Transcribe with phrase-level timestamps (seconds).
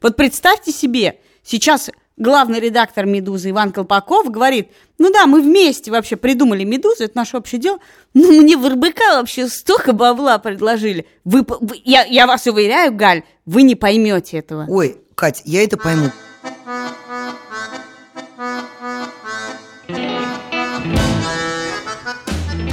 [0.00, 6.16] Вот представьте себе, сейчас главный редактор «Медузы» Иван Колпаков говорит, ну да, мы вместе вообще
[6.16, 7.78] придумали «Медузу», это наше общее дело,
[8.14, 11.06] ну мне в РБК вообще столько бабла предложили.
[11.24, 14.66] Вы, вы, я, я вас уверяю, Галь, вы не поймете этого.
[14.68, 16.10] Ой, Кать, я это пойму.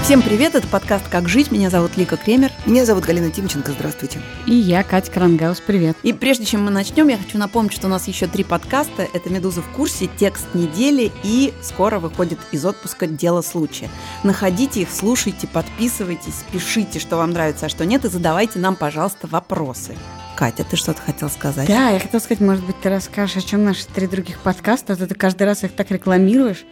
[0.09, 1.51] Всем привет, это подкаст «Как жить».
[1.51, 2.51] Меня зовут Лика Кремер.
[2.65, 4.19] Меня зовут Галина Тимченко, здравствуйте.
[4.47, 5.95] И я, Катя Крангаус, привет.
[6.01, 9.07] И прежде чем мы начнем, я хочу напомнить, что у нас еще три подкаста.
[9.13, 13.87] Это «Медуза в курсе», «Текст недели» и скоро выходит из отпуска «Дело случая».
[14.23, 19.27] Находите их, слушайте, подписывайтесь, пишите, что вам нравится, а что нет, и задавайте нам, пожалуйста,
[19.27, 19.95] вопросы.
[20.35, 21.67] Катя, ты что-то хотел сказать?
[21.67, 24.95] Да, я хотела сказать, может быть, ты расскажешь, о чем наши три других подкаста, а
[24.95, 26.65] то ты каждый раз их так рекламируешь,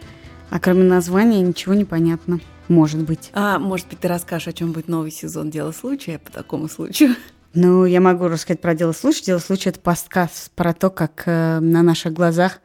[0.50, 2.40] а кроме названия ничего не понятно.
[2.68, 3.30] Может быть.
[3.32, 7.16] А, может быть, ты расскажешь, о чем будет новый сезон «Дело случая» по такому случаю?
[7.54, 9.24] Ну, я могу рассказать про «Дело случая».
[9.24, 12.60] «Дело случая»— это подкаст про то, как э, на наших глазах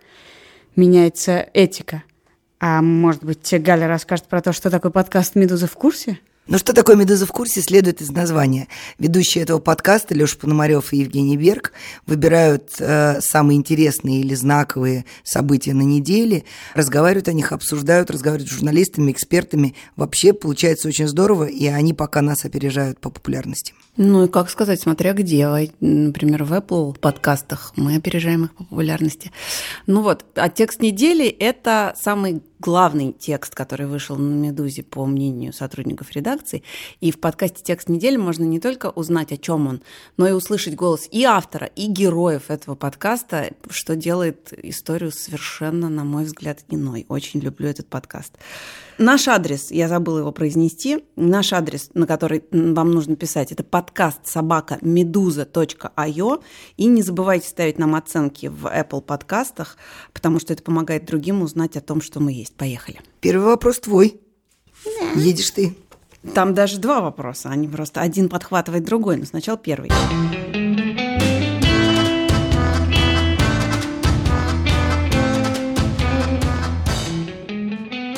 [0.75, 2.03] меняется этика.
[2.59, 6.19] А может быть, Галя расскажет про то, что такое подкаст «Медуза в курсе»?
[6.45, 8.67] Ну что такое «Медуза в курсе» следует из названия.
[8.99, 11.71] Ведущие этого подкаста Леша Пономарев и Евгений Берг
[12.05, 18.55] выбирают э, самые интересные или знаковые события на неделе, разговаривают о них, обсуждают, разговаривают с
[18.55, 19.73] журналистами, экспертами.
[19.95, 23.73] Вообще получается очень здорово, и они пока нас опережают по популярности.
[23.95, 25.47] Ну и как сказать, смотря где.
[25.79, 29.31] Например, в Apple подкастах мы опережаем их по популярности.
[29.87, 35.51] Ну вот, а текст недели– это самый главный текст, который вышел на «Медузе» по мнению
[35.51, 36.63] сотрудников редакции.
[37.01, 39.81] И в подкасте «Текст недели» можно не только узнать, о чем он,
[40.15, 46.05] но и услышать голос и автора, и героев этого подкаста, что делает историю совершенно, на
[46.05, 47.05] мой взгляд, иной.
[47.09, 48.37] Очень люблю этот подкаст.
[48.97, 54.25] Наш адрес, я забыла его произнести, наш адрес, на который вам нужно писать, это подкаст
[54.25, 56.43] собака meduza.io.
[56.77, 59.77] И не забывайте ставить нам оценки в Apple подкастах,
[60.13, 62.52] потому что это помогает другим узнать о том, что мы есть.
[62.57, 62.99] Поехали.
[63.21, 64.19] Первый вопрос твой.
[64.85, 65.19] Да.
[65.19, 65.75] Едешь ты.
[66.33, 69.89] Там даже два вопроса, они просто один подхватывает другой, но сначала первый.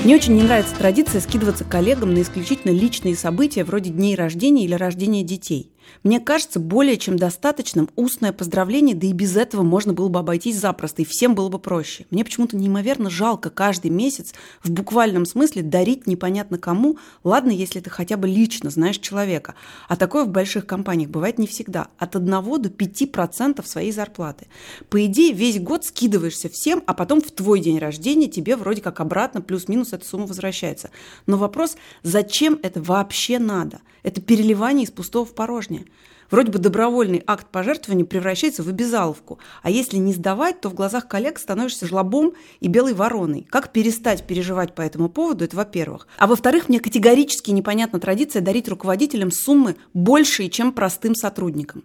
[0.03, 4.75] Мне очень не нравится традиция скидываться коллегам на исключительно личные события вроде дней рождения или
[4.75, 5.71] рождения детей.
[6.03, 10.59] Мне кажется, более чем достаточным устное поздравление, да и без этого можно было бы обойтись
[10.59, 12.05] запросто, и всем было бы проще.
[12.11, 17.89] Мне почему-то неимоверно жалко каждый месяц в буквальном смысле дарить непонятно кому, ладно, если ты
[17.89, 19.55] хотя бы лично знаешь человека.
[19.87, 21.87] А такое в больших компаниях бывает не всегда.
[21.97, 24.47] От 1 до 5% своей зарплаты.
[24.89, 28.99] По идее, весь год скидываешься всем, а потом в твой день рождения тебе вроде как
[28.99, 30.91] обратно плюс-минус эта сумма возвращается.
[31.25, 33.79] Но вопрос, зачем это вообще надо?
[34.03, 35.74] Это переливание из пустого в порожнее.
[36.31, 41.07] Вроде бы добровольный акт пожертвования превращается в обязаловку, а если не сдавать, то в глазах
[41.07, 43.47] коллег становишься жлобом и белой вороной.
[43.49, 46.07] Как перестать переживать по этому поводу, это во-первых.
[46.17, 51.83] А во-вторых, мне категорически непонятна традиция дарить руководителям суммы большие, чем простым сотрудникам.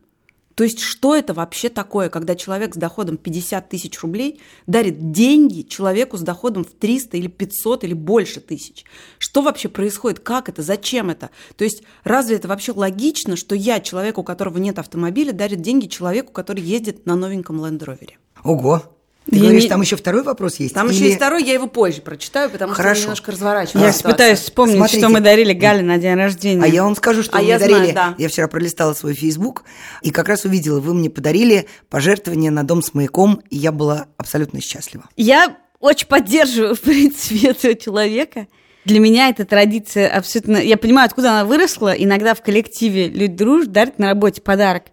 [0.60, 5.62] То есть что это вообще такое, когда человек с доходом 50 тысяч рублей дарит деньги
[5.62, 8.84] человеку с доходом в 300 или 500 или больше тысяч?
[9.16, 10.21] Что вообще происходит?
[10.21, 10.60] Как это?
[10.60, 11.31] Зачем это?
[11.56, 15.87] То есть разве это вообще логично, что я, человеку, у которого нет автомобиля, дарит деньги
[15.87, 18.10] человеку, который ездит на новеньком Land Rover?
[18.44, 18.82] Ого!
[19.27, 19.69] Ты я говоришь, не...
[19.69, 20.75] там еще второй вопрос есть?
[20.75, 20.95] Там Или...
[20.95, 22.95] еще есть второй, я его позже прочитаю, потому Хорошо.
[22.95, 23.85] что немножко разворачиваю.
[23.85, 24.13] Я ситуацию.
[24.13, 24.99] пытаюсь вспомнить, Смотрите.
[24.99, 26.63] что мы дарили Гале на день рождения.
[26.65, 27.93] А я вам скажу, что а мне дарили.
[27.93, 28.15] Знаю, да.
[28.19, 29.65] Я вчера пролистала свой Facebook
[30.03, 34.07] и как раз увидела, вы мне подарили пожертвование на дом с маяком, и я была
[34.17, 35.05] абсолютно счастлива.
[35.17, 38.47] Я очень поддерживаю, в принципе, этого человека.
[38.85, 40.57] Для меня эта традиция абсолютно...
[40.57, 41.93] Я понимаю, откуда она выросла.
[41.93, 44.85] Иногда в коллективе люди дружат, дарят на работе подарок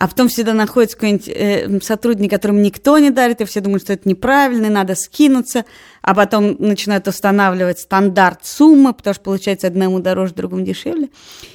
[0.00, 3.94] а потом всегда находится какой-нибудь э, сотрудник, которому никто не дарит, и все думают, что
[3.94, 5.64] это неправильно, и надо скинуться,
[6.02, 11.08] а потом начинают устанавливать стандарт суммы, потому что получается одному дороже, другому дешевле.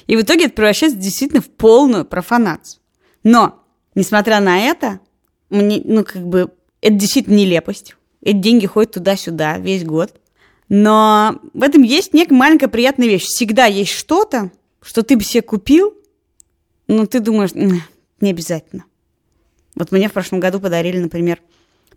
[0.06, 2.82] И в итоге это превращается действительно в полную профанацию.
[3.22, 3.62] Но,
[3.94, 5.00] несмотря на это,
[5.48, 6.50] мне, ну, как бы,
[6.82, 7.96] это действительно нелепость.
[8.20, 10.20] Эти деньги ходят туда-сюда весь год.
[10.68, 13.24] Но в этом есть некая маленькая приятная вещь.
[13.24, 14.50] Всегда есть что-то,
[14.82, 15.94] что ты бы себе купил,
[16.86, 17.52] но ты думаешь,
[18.20, 18.84] не обязательно.
[19.74, 21.40] Вот мне в прошлом году подарили, например,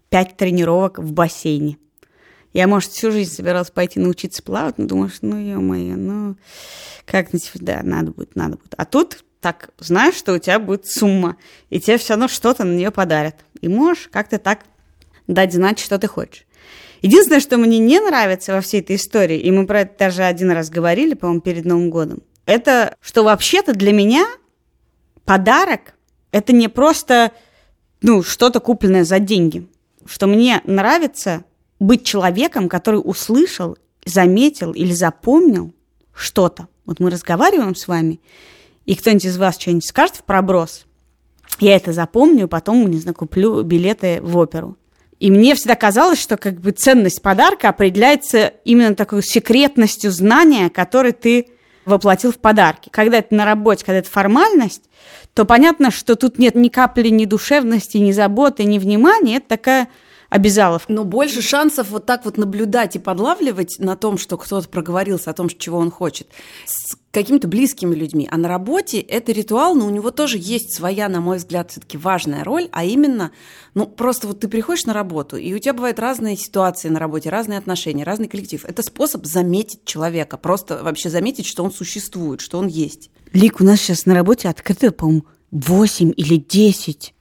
[0.10, 1.78] пять тренировок в бассейне.
[2.54, 6.38] Я, может, всю жизнь собиралась пойти научиться плавать, но думаешь, ну, ё-моё, ну,
[7.06, 8.74] как-нибудь, да, надо будет, надо будет.
[8.78, 11.38] А тут так, знаешь, что у тебя будет сумма,
[11.70, 13.36] и тебе все равно что-то на нее подарят.
[13.62, 14.62] И можешь как-то так
[15.28, 16.46] дать знать, что ты хочешь.
[17.02, 20.50] Единственное, что мне не нравится во всей этой истории, и мы про это даже один
[20.52, 24.26] раз говорили, по-моему, перед Новым годом, это что вообще-то для меня
[25.26, 25.94] подарок
[26.38, 27.32] это не просто
[28.02, 29.68] ну, что-то купленное за деньги.
[30.06, 31.44] Что мне нравится
[31.80, 35.74] быть человеком, который услышал, заметил или запомнил
[36.14, 36.68] что-то.
[36.86, 38.20] Вот мы разговариваем с вами,
[38.86, 40.86] и кто-нибудь из вас что-нибудь скажет в проброс,
[41.60, 44.78] я это запомню, потом, не знаю, куплю билеты в оперу.
[45.20, 51.12] И мне всегда казалось, что как бы ценность подарка определяется именно такой секретностью знания, который
[51.12, 51.48] ты
[51.88, 52.90] воплотил в подарке.
[52.92, 54.84] Когда это на работе, когда это формальность,
[55.34, 59.38] то понятно, что тут нет ни капли ни душевности, ни заботы, ни внимания.
[59.38, 59.88] Это такая
[60.30, 60.92] обязаловка.
[60.92, 65.34] Но больше шансов вот так вот наблюдать и подлавливать на том, что кто-то проговорился о
[65.34, 66.28] том, чего он хочет,
[66.66, 68.28] с какими-то близкими людьми.
[68.30, 71.98] А на работе это ритуал, но у него тоже есть своя, на мой взгляд, все-таки
[71.98, 73.32] важная роль, а именно,
[73.74, 77.30] ну, просто вот ты приходишь на работу, и у тебя бывают разные ситуации на работе,
[77.30, 78.64] разные отношения, разный коллектив.
[78.66, 83.10] Это способ заметить человека, просто вообще заметить, что он существует, что он есть.
[83.34, 87.17] Лик, у нас сейчас на работе открыто, по-моему, 8 или 10 Э,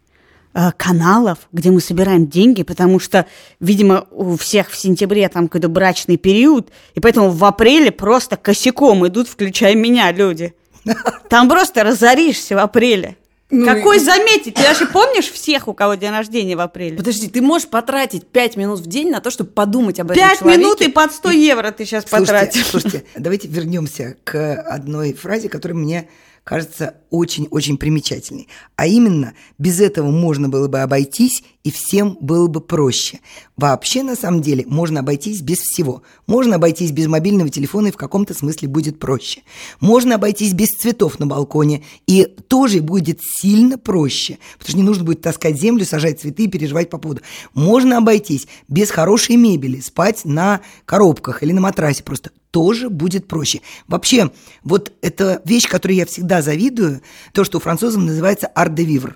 [0.77, 3.27] каналов, где мы собираем деньги, потому что,
[3.61, 9.07] видимо, у всех в сентябре там какой-то брачный период, и поэтому в апреле просто косяком
[9.07, 10.55] идут, включая меня, люди.
[11.29, 13.17] Там просто разоришься в апреле.
[13.49, 14.01] Ну, Какой и...
[14.01, 14.55] заметить?
[14.55, 16.97] Ты даже помнишь всех, у кого день рождения в апреле?
[16.97, 20.39] Подожди, ты можешь потратить 5 минут в день на то, чтобы подумать об этом 5
[20.39, 20.61] человеке?
[20.61, 22.67] минут и под 100 евро ты сейчас слушайте, потратишь.
[22.67, 26.09] Слушайте, давайте вернемся к одной фразе, которая мне
[26.47, 28.47] кажется очень-очень примечательной.
[28.77, 33.19] А именно, без этого можно было бы обойтись, и всем было бы проще.
[33.57, 36.05] Вообще, на самом деле, можно обойтись без всего.
[36.29, 39.43] Можно обойтись без мобильного телефона, и в каком-то смысле будет проще.
[39.81, 45.03] Можно обойтись без цветов на балконе, и тоже будет сильно проще, потому что не нужно
[45.03, 47.23] будет таскать землю, сажать цветы и переживать по поводу.
[47.55, 53.61] Можно обойтись без хорошей мебели, спать на коробках или на матрасе просто тоже будет проще.
[53.87, 54.31] Вообще,
[54.65, 57.03] вот это вещь, которой я всегда завидую,
[57.35, 59.13] то, что у французов называется vivre,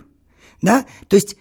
[0.60, 1.36] да, то есть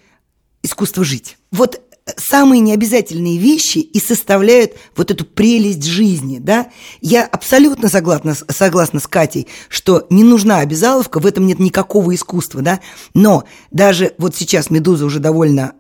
[0.64, 1.36] искусство жить.
[1.52, 1.82] Вот
[2.16, 6.70] самые необязательные вещи и составляют вот эту прелесть жизни, да.
[7.02, 12.62] Я абсолютно согласна, согласна с Катей, что не нужна обязаловка, в этом нет никакого искусства,
[12.62, 12.80] да.
[13.14, 15.74] Но даже вот сейчас «Медуза» уже довольно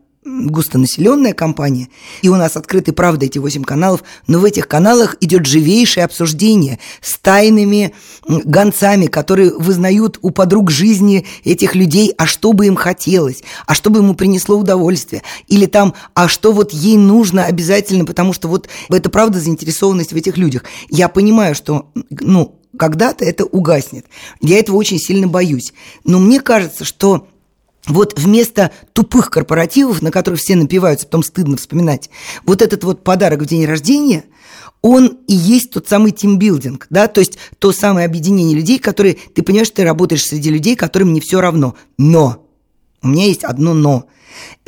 [0.47, 1.89] густонаселенная компания,
[2.21, 6.79] и у нас открыты, правда, эти восемь каналов, но в этих каналах идет живейшее обсуждение
[7.01, 7.93] с тайными
[8.27, 13.89] гонцами, которые вызнают у подруг жизни этих людей, а что бы им хотелось, а что
[13.89, 18.69] бы ему принесло удовольствие, или там, а что вот ей нужно обязательно, потому что вот
[18.89, 20.63] это правда заинтересованность в этих людях.
[20.89, 24.05] Я понимаю, что, ну, когда-то это угаснет.
[24.41, 25.73] Я этого очень сильно боюсь.
[26.03, 27.27] Но мне кажется, что
[27.87, 32.09] вот вместо тупых корпоративов, на которых все напиваются, потом стыдно вспоминать,
[32.43, 34.25] вот этот вот подарок в день рождения,
[34.81, 39.43] он и есть тот самый тимбилдинг, да, то есть то самое объединение людей, которые, ты
[39.43, 41.75] понимаешь, ты работаешь среди людей, которым не все равно.
[41.97, 42.47] Но,
[43.01, 44.05] у меня есть одно но–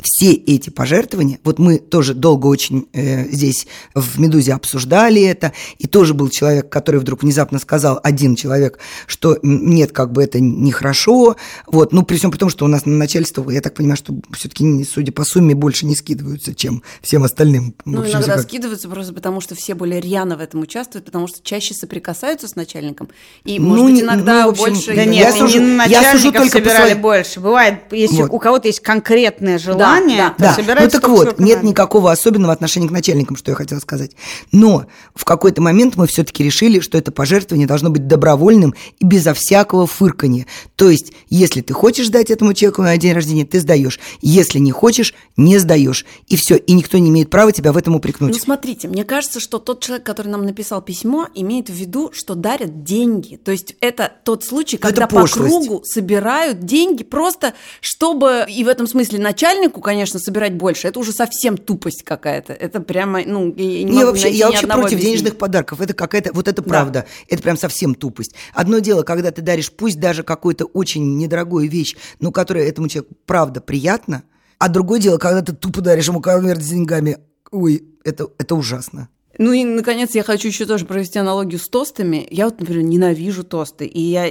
[0.02, 5.86] все эти пожертвования, вот мы тоже долго очень э, здесь в «Медузе» обсуждали это, и
[5.86, 11.36] тоже был человек, который вдруг внезапно сказал, один человек, что нет, как бы это нехорошо,
[11.66, 14.14] вот, ну, при всем при том, что у нас на начальство, я так понимаю, что
[14.32, 17.74] все-таки, судя по сумме, больше не скидываются, чем всем остальным.
[17.84, 18.42] Ну, общем, иногда как...
[18.42, 22.56] скидываются просто потому, что все более рьяно в этом участвуют, потому что чаще соприкасаются с
[22.56, 23.08] начальником,
[23.44, 24.94] и, ну, может быть, иногда ну, общем, больше...
[24.94, 28.30] Да нет, я сужу, не начальников собирали по больше, бывает, если вот.
[28.30, 30.80] у кого-то есть конкретное желание, желание, да, да.
[30.82, 34.12] Ну так вот, нет никакого особенного отношения к начальникам, что я хотела сказать.
[34.50, 39.34] Но в какой-то момент мы все-таки решили, что это пожертвование должно быть добровольным и безо
[39.34, 40.46] всякого фырканья.
[40.76, 44.00] То есть, если ты хочешь дать этому человеку на день рождения, ты сдаешь.
[44.20, 46.04] Если не хочешь, не сдаешь.
[46.28, 46.56] И все.
[46.56, 48.32] И никто не имеет права тебя в этом упрекнуть.
[48.32, 52.34] Ну смотрите, мне кажется, что тот человек, который нам написал письмо, имеет в виду, что
[52.34, 53.36] дарят деньги.
[53.36, 58.86] То есть это тот случай, когда по кругу собирают деньги просто, чтобы и в этом
[58.86, 60.88] смысле начальнику, конечно, собирать больше.
[60.88, 62.52] Это уже совсем тупость какая-то.
[62.52, 65.16] Это прямо, ну, я не я вообще, я вообще против объяснения.
[65.16, 65.80] денежных подарков.
[65.80, 67.00] Это какая-то, вот это правда.
[67.00, 67.06] Да.
[67.28, 68.34] Это прям совсем тупость.
[68.54, 73.14] Одно дело, когда ты даришь, пусть даже какую-то очень недорогую вещь, но которая этому человеку
[73.26, 74.22] правда приятна,
[74.58, 77.18] а другое дело, когда ты тупо даришь ему конверт с деньгами.
[77.50, 79.08] Ой, это, это ужасно.
[79.38, 82.26] Ну и, наконец, я хочу еще тоже провести аналогию с тостами.
[82.30, 84.30] Я вот, например, ненавижу тосты, и я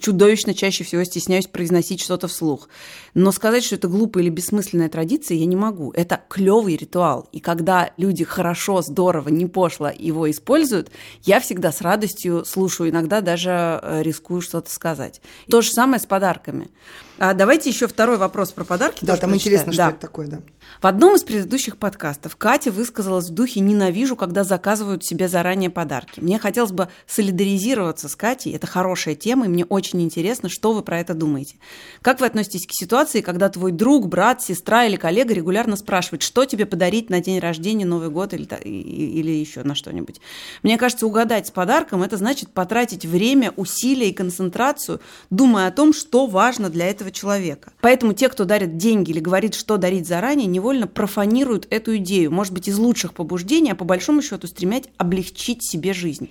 [0.00, 2.68] чудовищно чаще всего стесняюсь произносить что-то вслух.
[3.14, 5.92] Но сказать, что это глупая или бессмысленная традиция, я не могу.
[5.92, 7.28] Это клевый ритуал.
[7.32, 10.90] И когда люди хорошо, здорово, не пошло его используют,
[11.24, 15.20] я всегда с радостью слушаю, иногда даже э, рискую что-то сказать.
[15.50, 16.70] То же самое с подарками.
[17.18, 19.04] А давайте еще второй вопрос про подарки.
[19.04, 19.34] Да, там прочитаем.
[19.36, 19.90] интересно, что Да.
[19.90, 20.40] это такое, да.
[20.80, 26.20] В одном из предыдущих подкастов Катя высказалась в духе «ненавижу, когда заказывают себе заранее подарки».
[26.20, 28.54] Мне хотелось бы солидаризироваться с Катей.
[28.54, 31.56] Это хорошая тема, и мне очень интересно, что вы про это думаете.
[32.02, 36.44] Как вы относитесь к ситуации, когда твой друг, брат, сестра или коллега регулярно спрашивает, что
[36.44, 40.20] тебе подарить на день рождения, Новый год или, или еще на что-нибудь?
[40.62, 45.92] Мне кажется, угадать с подарком– это значит потратить время, усилия и концентрацию, думая о том,
[45.92, 47.72] что важно для этого человека.
[47.80, 52.52] Поэтому те, кто дарит деньги или говорит, что дарить заранее, невольно профанируют эту идею, может
[52.52, 56.30] быть, из лучших побуждений, а по большому счету стремять облегчить себе жизнь.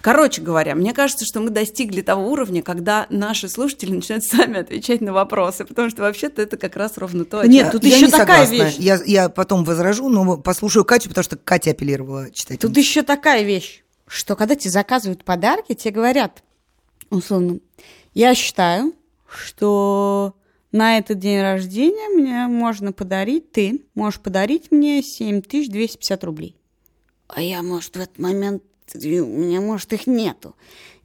[0.00, 5.00] Короче говоря, мне кажется, что мы достигли того уровня, когда наши слушатели начинают сами отвечать
[5.00, 7.96] на вопросы, потому что вообще-то это как раз ровно то, о Нет, чем- тут я
[7.96, 8.64] еще не такая согласна.
[8.64, 8.76] вещь.
[8.78, 12.60] Я, я потом возражу, но послушаю Катю, потому что Катя апеллировала читать.
[12.60, 16.42] Тут еще такая вещь, что когда тебе заказывают подарки, тебе говорят,
[17.10, 17.58] условно,
[18.12, 18.92] я считаю,
[19.26, 20.34] что
[20.74, 26.56] на этот день рождения мне можно подарить, ты можешь подарить мне 7250 рублей.
[27.28, 30.56] А я, может, в этот момент, у меня, может, их нету.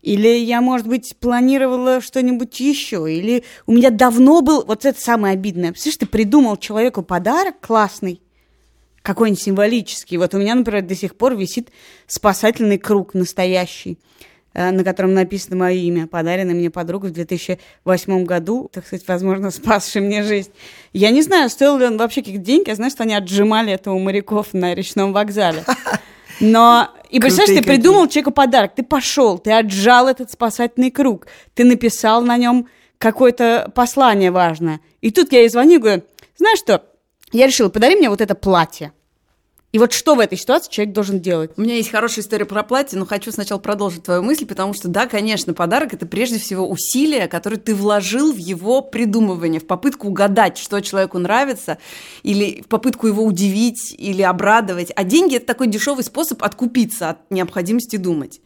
[0.01, 3.13] Или я, может быть, планировала что-нибудь еще.
[3.13, 4.65] Или у меня давно был...
[4.65, 5.69] Вот это самое обидное.
[5.69, 8.23] Представляешь, ты придумал человеку подарок классный,
[9.03, 10.17] какой-нибудь символический.
[10.17, 11.69] Вот у меня, например, до сих пор висит
[12.07, 18.69] спасательный круг настоящий, э, на котором написано мое имя, подаренный мне подругой в 2008 году,
[18.73, 20.51] так сказать, возможно, спасший мне жизнь.
[20.93, 23.97] Я не знаю, стоил ли он вообще каких денег, я знаю, что они отжимали этого
[23.97, 25.63] моряков на речном вокзале.
[26.39, 31.65] Но, и представляешь, ты придумал человеку подарок, ты пошел, ты отжал этот спасательный круг, ты
[31.65, 34.79] написал на нем какое-то послание важное.
[35.01, 36.03] И тут я ей звоню и говорю,
[36.37, 36.83] знаешь что,
[37.31, 38.93] я решила, подари мне вот это платье.
[39.71, 41.51] И вот что в этой ситуации человек должен делать?
[41.55, 44.87] У меня есть хорошая история про платье, но хочу сначала продолжить твою мысль, потому что,
[44.87, 50.07] да, конечно, подарок– это прежде всего усилие, которое ты вложил в его придумывание, в попытку
[50.07, 51.77] угадать, что человеку нравится,
[52.23, 54.91] или в попытку его удивить или обрадовать.
[54.95, 58.41] А деньги– это такой дешевый способ откупиться от необходимости думать.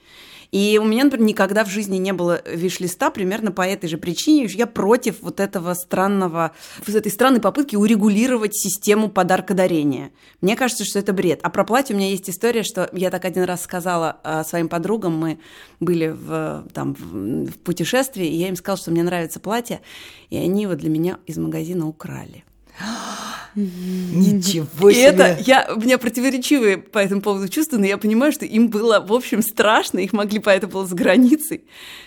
[0.54, 4.46] И у меня, например, никогда в жизни не было виш-листа примерно по этой же причине.
[4.46, 6.52] Я против вот этого странного,
[6.86, 10.12] вот этой странной попытки урегулировать систему подарка-дарения.
[10.42, 11.40] Мне кажется, что это бред.
[11.42, 14.70] А про платье у меня есть история, что я так один раз сказала а, своим
[14.70, 15.40] подругам, мы
[15.80, 19.82] были в, там, в путешествии, и я им сказала, что мне нравится платье,
[20.30, 22.44] и они его для меня из магазина украли.
[23.56, 25.04] Ничего И себе.
[25.04, 29.00] это, я, у меня противоречивые по этому поводу чувства, но я понимаю, что им было,
[29.00, 31.66] в общем, страшно, их могли поэтому было с границей.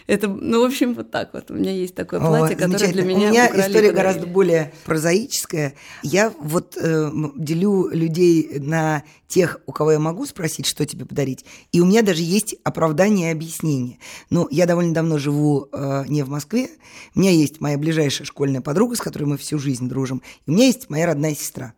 [0.09, 1.51] Это, ну, в общем, вот так вот.
[1.51, 3.93] У меня есть такое О, платье, которое для меня У меня украли и история подарили.
[3.97, 5.75] гораздо более прозаическая.
[6.03, 11.45] Я вот э, делю людей на тех, у кого я могу спросить, что тебе подарить.
[11.73, 13.99] И у меня даже есть оправдание и объяснение.
[14.31, 16.69] Но я довольно давно живу э, не в Москве.
[17.15, 20.23] У меня есть моя ближайшая школьная подруга, с которой мы всю жизнь дружим.
[20.47, 21.75] И у меня есть моя родная сестра.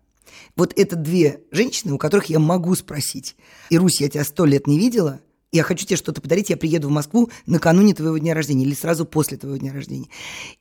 [0.57, 3.37] Вот это две женщины, у которых я могу спросить.
[3.71, 6.89] И, Русь, я тебя сто лет не видела, я хочу тебе что-то подарить, я приеду
[6.89, 10.09] в Москву накануне твоего дня рождения или сразу после твоего дня рождения.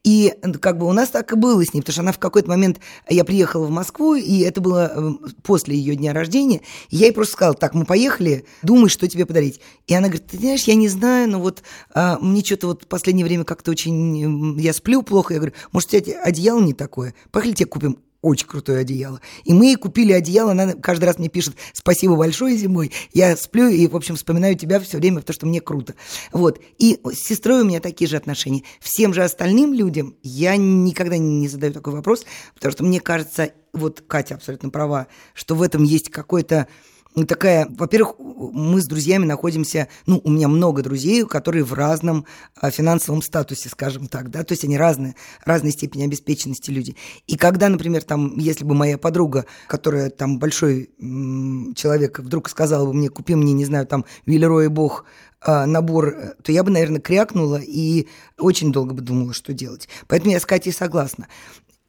[0.04, 2.50] И как бы у нас так и было с ней, потому что она в какой-то
[2.50, 2.80] момент,
[3.10, 5.12] я приехала в Москву, и это было э,
[5.44, 9.26] после ее дня рождения, и я ей просто сказала, так, мы поехали, думай, что тебе
[9.26, 9.60] подарить.
[9.88, 11.64] И она говорит, ты знаешь, я не знаю, но вот
[11.94, 15.94] а, мне что-то вот в последнее время как-то очень, я сплю плохо, я говорю, может,
[15.94, 17.14] у тебя одеяло не такое?
[17.32, 19.22] Поехали тебе купим очень крутое одеяло.
[19.44, 22.92] И мы ей купили одеяло, она каждый раз мне пишет спасибо большое зимой.
[23.14, 25.96] Я сплю и, в общем, вспоминаю тебя все время, потому что мне круто.
[26.32, 26.60] Вот.
[26.78, 28.64] И с сестрой у меня такие же отношения.
[28.80, 34.04] Всем же остальным людям я никогда не задаю такой вопрос, потому что мне кажется, вот
[34.08, 36.68] Катя абсолютно права, что в этом есть какой-то
[37.26, 42.70] такая, во-первых, мы с друзьями находимся, ну, у меня много друзей, которые в разном а,
[42.70, 46.96] финансовом статусе, скажем так, да, то есть они разные, разной степени обеспеченности люди.
[47.26, 52.86] И когда, например, там, если бы моя подруга, которая там большой м, человек, вдруг сказала
[52.86, 55.06] бы мне, купи мне, не знаю, там, Виллерой Бог,
[55.40, 58.08] а, набор, э, то я бы, наверное, крякнула и
[58.40, 59.88] очень долго бы думала, что делать.
[60.08, 61.28] Поэтому я с Катей согласна.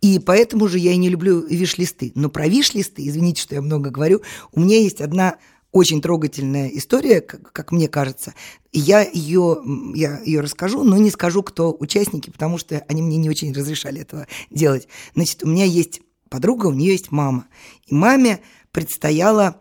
[0.00, 2.12] И поэтому же я и не люблю виш-листы.
[2.14, 5.36] Но про виш-листы, извините, что я много говорю, у меня есть одна
[5.70, 8.34] очень трогательная история, как, как мне кажется.
[8.72, 9.58] Я ее,
[9.94, 14.00] я ее расскажу, но не скажу, кто участники, потому что они мне не очень разрешали
[14.00, 14.88] этого делать.
[15.14, 16.00] Значит, у меня есть
[16.30, 17.46] подруга, у нее есть мама.
[17.86, 18.40] И маме
[18.72, 19.60] предстояло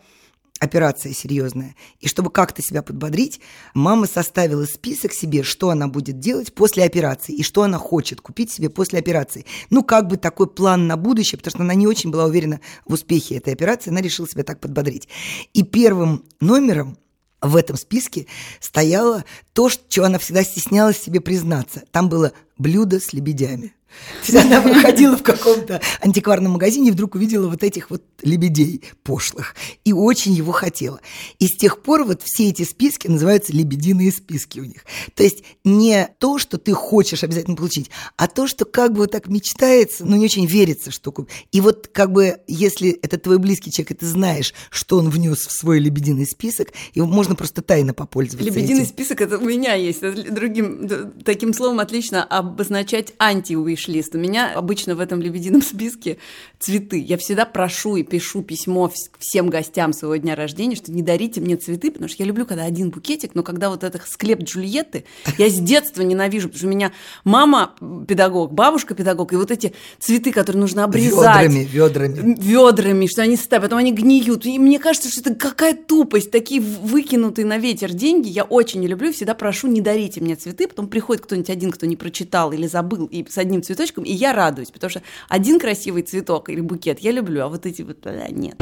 [0.59, 1.75] операция серьезная.
[1.99, 3.39] И чтобы как-то себя подбодрить,
[3.73, 8.51] мама составила список себе, что она будет делать после операции и что она хочет купить
[8.51, 9.45] себе после операции.
[9.69, 12.93] Ну, как бы такой план на будущее, потому что она не очень была уверена в
[12.93, 15.07] успехе этой операции, она решила себя так подбодрить.
[15.53, 16.97] И первым номером
[17.41, 18.27] в этом списке
[18.59, 19.23] стояло
[19.53, 21.83] то, что она всегда стеснялась себе признаться.
[21.91, 23.73] Там было блюдо с лебедями.
[24.33, 29.55] Она выходила в каком-то антикварном магазине и вдруг увидела вот этих вот лебедей пошлых.
[29.85, 30.99] И очень его хотела.
[31.39, 34.85] И с тех пор вот все эти списки называются лебединые списки у них.
[35.15, 39.11] То есть не то, что ты хочешь обязательно получить, а то, что как бы вот
[39.11, 41.47] так мечтается, но не очень верится, что купить.
[41.51, 45.47] И вот как бы если это твой близкий человек, и ты знаешь, что он внес
[45.47, 48.89] в свой лебединый список, его можно просто тайно попользоваться Лебединый этим.
[48.89, 49.99] список это у меня есть.
[50.01, 54.15] Это другим таким словом отлично обозначать анти-виш-лист.
[54.15, 56.17] У меня обычно в этом лебедином списке
[56.59, 56.99] цветы.
[56.99, 61.55] Я всегда прошу и пишу письмо всем гостям своего дня рождения, что не дарите мне
[61.55, 65.05] цветы, потому что я люблю, когда один букетик, но когда вот этот склеп Джульетты,
[65.37, 66.91] я с детства ненавижу, потому что у меня
[67.23, 67.75] мама
[68.07, 71.17] педагог, бабушка педагог, и вот эти цветы, которые нужно обрезать.
[71.17, 72.35] Ведрами, ведрами.
[72.39, 74.45] Ведрами, что они ставят, потом они гниют.
[74.45, 78.29] И мне кажется, что это какая тупость, такие выкинутые на ветер деньги.
[78.29, 81.85] Я очень не люблю, всегда прошу, не дарите мне цветы, потом приходит кто-нибудь один, кто
[81.85, 86.03] не прочитал или забыл, и с одним цветочком, и я радуюсь, потому что один красивый
[86.03, 88.55] цветок или букет я люблю, а вот эти вот а, нет.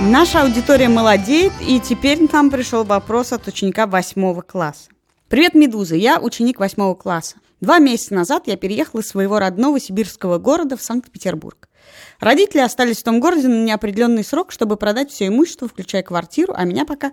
[0.00, 4.90] Наша аудитория молодеет, и теперь нам пришел вопрос от ученика восьмого класса.
[5.28, 7.36] Привет, Медуза, я ученик восьмого класса.
[7.60, 11.68] Два месяца назад я переехал из своего родного сибирского города в Санкт-Петербург.
[12.20, 16.64] Родители остались в том городе на неопределенный срок, чтобы продать все имущество, включая квартиру, а
[16.64, 17.12] меня пока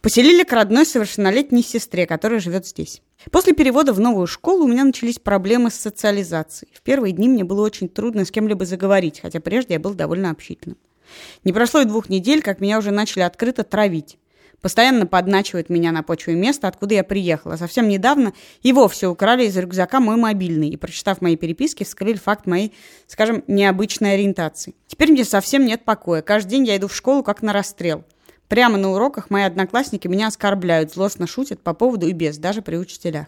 [0.00, 3.02] поселили к родной совершеннолетней сестре, которая живет здесь.
[3.30, 6.72] После перевода в новую школу у меня начались проблемы с социализацией.
[6.74, 10.30] В первые дни мне было очень трудно с кем-либо заговорить, хотя прежде я был довольно
[10.30, 10.76] общительным.
[11.44, 14.18] Не прошло и двух недель, как меня уже начали открыто травить.
[14.62, 17.56] Постоянно подначивают меня на почве места, откуда я приехала.
[17.56, 22.46] Совсем недавно и вовсе украли из рюкзака мой мобильный и, прочитав мои переписки, вскрыли факт
[22.46, 22.72] моей,
[23.08, 24.74] скажем, необычной ориентации.
[24.86, 26.22] Теперь мне совсем нет покоя.
[26.22, 28.04] Каждый день я иду в школу как на расстрел.
[28.46, 32.76] Прямо на уроках мои одноклассники меня оскорбляют, злостно шутят по поводу и без, даже при
[32.76, 33.26] учителях.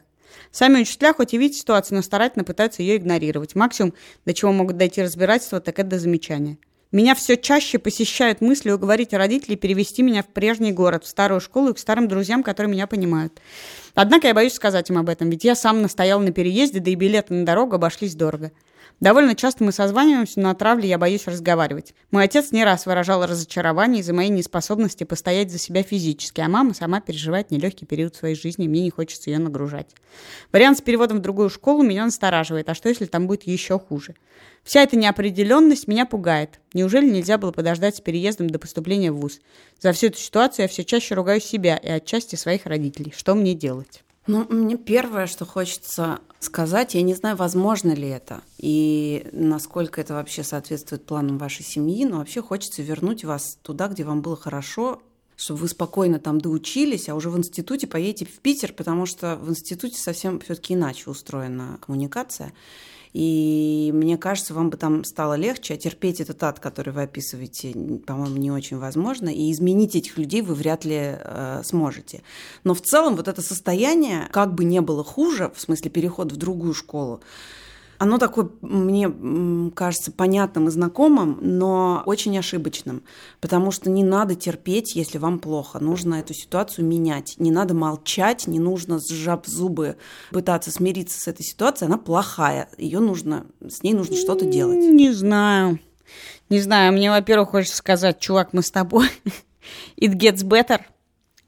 [0.52, 3.56] Сами учителя хоть и видят ситуацию, но старательно пытаются ее игнорировать.
[3.56, 6.58] Максимум, до чего могут дойти разбирательства, так это до замечания.
[6.94, 11.70] Меня все чаще посещают мысли уговорить родителей перевести меня в прежний город, в старую школу
[11.70, 13.40] и к старым друзьям, которые меня понимают.
[13.96, 16.94] Однако я боюсь сказать им об этом, ведь я сам настоял на переезде, да и
[16.94, 18.52] билеты на дорогу обошлись дорого.
[19.00, 21.94] Довольно часто мы созваниваемся, но о травле я боюсь разговаривать.
[22.10, 26.74] Мой отец не раз выражал разочарование из-за моей неспособности постоять за себя физически, а мама
[26.74, 29.88] сама переживает нелегкий период своей жизни, и мне не хочется ее нагружать.
[30.52, 34.14] Вариант с переводом в другую школу меня настораживает, а что если там будет еще хуже?
[34.62, 36.60] Вся эта неопределенность меня пугает.
[36.72, 39.40] Неужели нельзя было подождать с переездом до поступления в ВУЗ?
[39.80, 43.12] За всю эту ситуацию я все чаще ругаю себя и отчасти своих родителей.
[43.14, 44.04] Что мне делать?
[44.26, 50.14] Ну, мне первое, что хочется сказать, я не знаю, возможно ли это и насколько это
[50.14, 55.02] вообще соответствует планам вашей семьи, но вообще хочется вернуть вас туда, где вам было хорошо,
[55.36, 59.50] чтобы вы спокойно там доучились, а уже в институте поедете в Питер, потому что в
[59.50, 62.52] институте совсем все-таки иначе устроена коммуникация.
[63.14, 67.72] И мне кажется, вам бы там стало легче, а терпеть этот ад, который вы описываете,
[68.06, 69.28] по-моему, не очень возможно.
[69.28, 72.22] И изменить этих людей вы вряд ли э, сможете.
[72.64, 76.36] Но в целом вот это состояние, как бы не было хуже, в смысле переход в
[76.36, 77.20] другую школу,
[78.04, 79.10] оно такое, мне
[79.74, 83.02] кажется, понятным и знакомым, но очень ошибочным,
[83.40, 85.78] потому что не надо терпеть, если вам плохо.
[85.78, 87.36] Нужно эту ситуацию менять.
[87.38, 89.96] Не надо молчать, не нужно, сжав зубы,
[90.30, 91.88] пытаться смириться с этой ситуацией.
[91.88, 92.68] Она плохая.
[92.76, 94.76] Ее нужно, с ней нужно что-то делать.
[94.76, 95.78] Не знаю.
[96.50, 96.92] Не знаю.
[96.92, 99.08] Мне, во-первых, хочется сказать, чувак, мы с тобой.
[99.98, 100.82] It gets better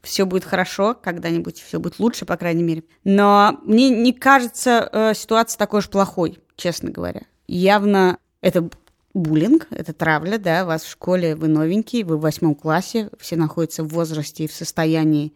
[0.01, 2.83] все будет хорошо, когда-нибудь все будет лучше, по крайней мере.
[3.03, 7.21] Но мне не кажется э, ситуация такой уж плохой, честно говоря.
[7.47, 8.69] Явно это
[9.13, 13.83] буллинг, это травля, да, вас в школе, вы новенький, вы в восьмом классе, все находятся
[13.83, 15.33] в возрасте и в состоянии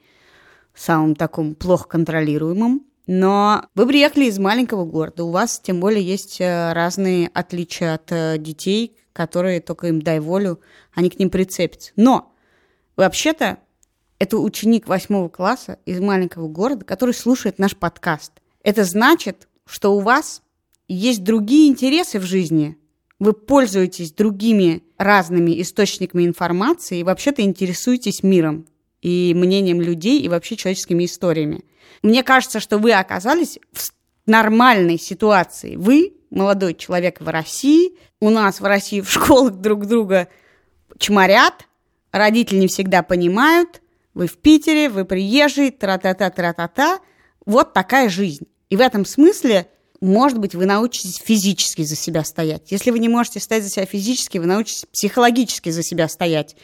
[0.76, 2.86] самым таком плохо контролируемом.
[3.08, 8.12] Но вы приехали из маленького города, у вас тем более есть э, разные отличия от
[8.12, 10.62] э, детей, которые только им дай волю,
[10.94, 11.92] они к ним прицепятся.
[11.96, 12.32] Но
[12.96, 13.58] вообще-то
[14.20, 18.34] это ученик восьмого класса из маленького города, который слушает наш подкаст.
[18.64, 20.44] Это значит, что у вас
[20.94, 22.78] есть другие интересы в жизни.
[23.20, 28.66] Вы пользуетесь другими разными источниками информации и вообще-то интересуетесь миром
[29.02, 31.64] и мнением людей и вообще человеческими историями.
[32.02, 33.92] Мне кажется, что вы оказались в
[34.26, 35.76] нормальной ситуации.
[35.76, 40.28] Вы, молодой человек в России, у нас в России в школах друг друга
[40.98, 41.68] чморят,
[42.12, 43.82] родители не всегда понимают,
[44.14, 47.00] вы в Питере, вы приезжий, тра-та-та, тра-та-та.
[47.46, 48.46] Вот такая жизнь.
[48.70, 49.68] И в этом смысле,
[50.02, 52.72] может быть, вы научитесь физически за себя стоять.
[52.72, 56.56] Если вы не можете стоять за себя физически, вы научитесь психологически за себя стоять.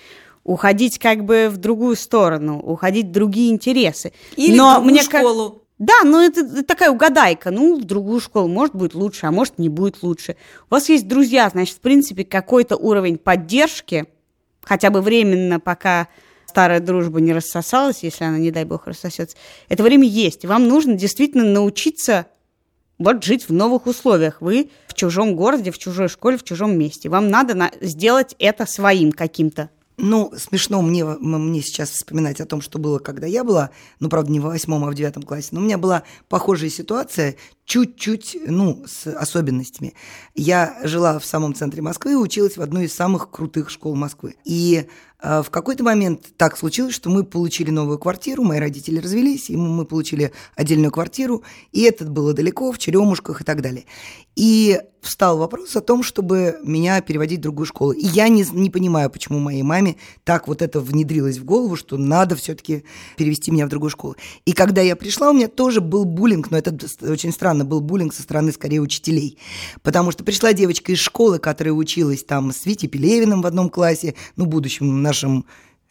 [0.47, 4.13] уходить как бы в другую сторону, уходить в другие интересы.
[4.37, 5.63] Или Но в другую мне школу.
[5.77, 7.51] Да, ну это, такая угадайка.
[7.51, 10.37] Ну, в другую школу может будет лучше, а может не будет лучше.
[10.71, 14.05] У вас есть друзья, значит, в принципе, какой-то уровень поддержки,
[14.61, 16.07] хотя бы временно, пока
[16.47, 19.37] старая дружба не рассосалась, если она, не дай бог, рассосется.
[19.67, 20.45] Это время есть.
[20.45, 22.25] Вам нужно действительно научиться
[22.97, 24.41] вот жить в новых условиях.
[24.41, 27.09] Вы в чужом городе, в чужой школе, в чужом месте.
[27.09, 29.69] Вам надо на- сделать это своим каким-то.
[29.99, 34.31] Ну, смешно мне, мне сейчас вспоминать о том, что было, когда я была, ну, правда,
[34.31, 37.35] не в восьмом, а в девятом классе, но у меня была похожая ситуация,
[37.67, 39.93] чуть-чуть, ну, с особенностями.
[40.33, 44.35] Я жила в самом центре Москвы и училась в одной из самых крутых школ Москвы.
[44.45, 44.85] И
[45.19, 49.57] э, в какой-то момент так случилось, что мы получили новую квартиру, мои родители развелись, и
[49.57, 53.83] мы получили отдельную квартиру, и это было далеко, в Черемушках и так далее.
[54.37, 57.91] И встал вопрос о том, чтобы меня переводить в другую школу.
[57.91, 61.97] И я не, не понимаю, почему моей маме так вот это внедрилось в голову, что
[61.97, 62.83] надо все-таки
[63.15, 64.15] перевести меня в другую школу.
[64.45, 66.77] И когда я пришла, у меня тоже был буллинг, но это
[67.09, 69.37] очень странно, был буллинг со стороны скорее учителей.
[69.81, 74.15] Потому что пришла девочка из школы, которая училась там с Витей Пелевиным в одном классе,
[74.35, 75.45] ну, будущим нашим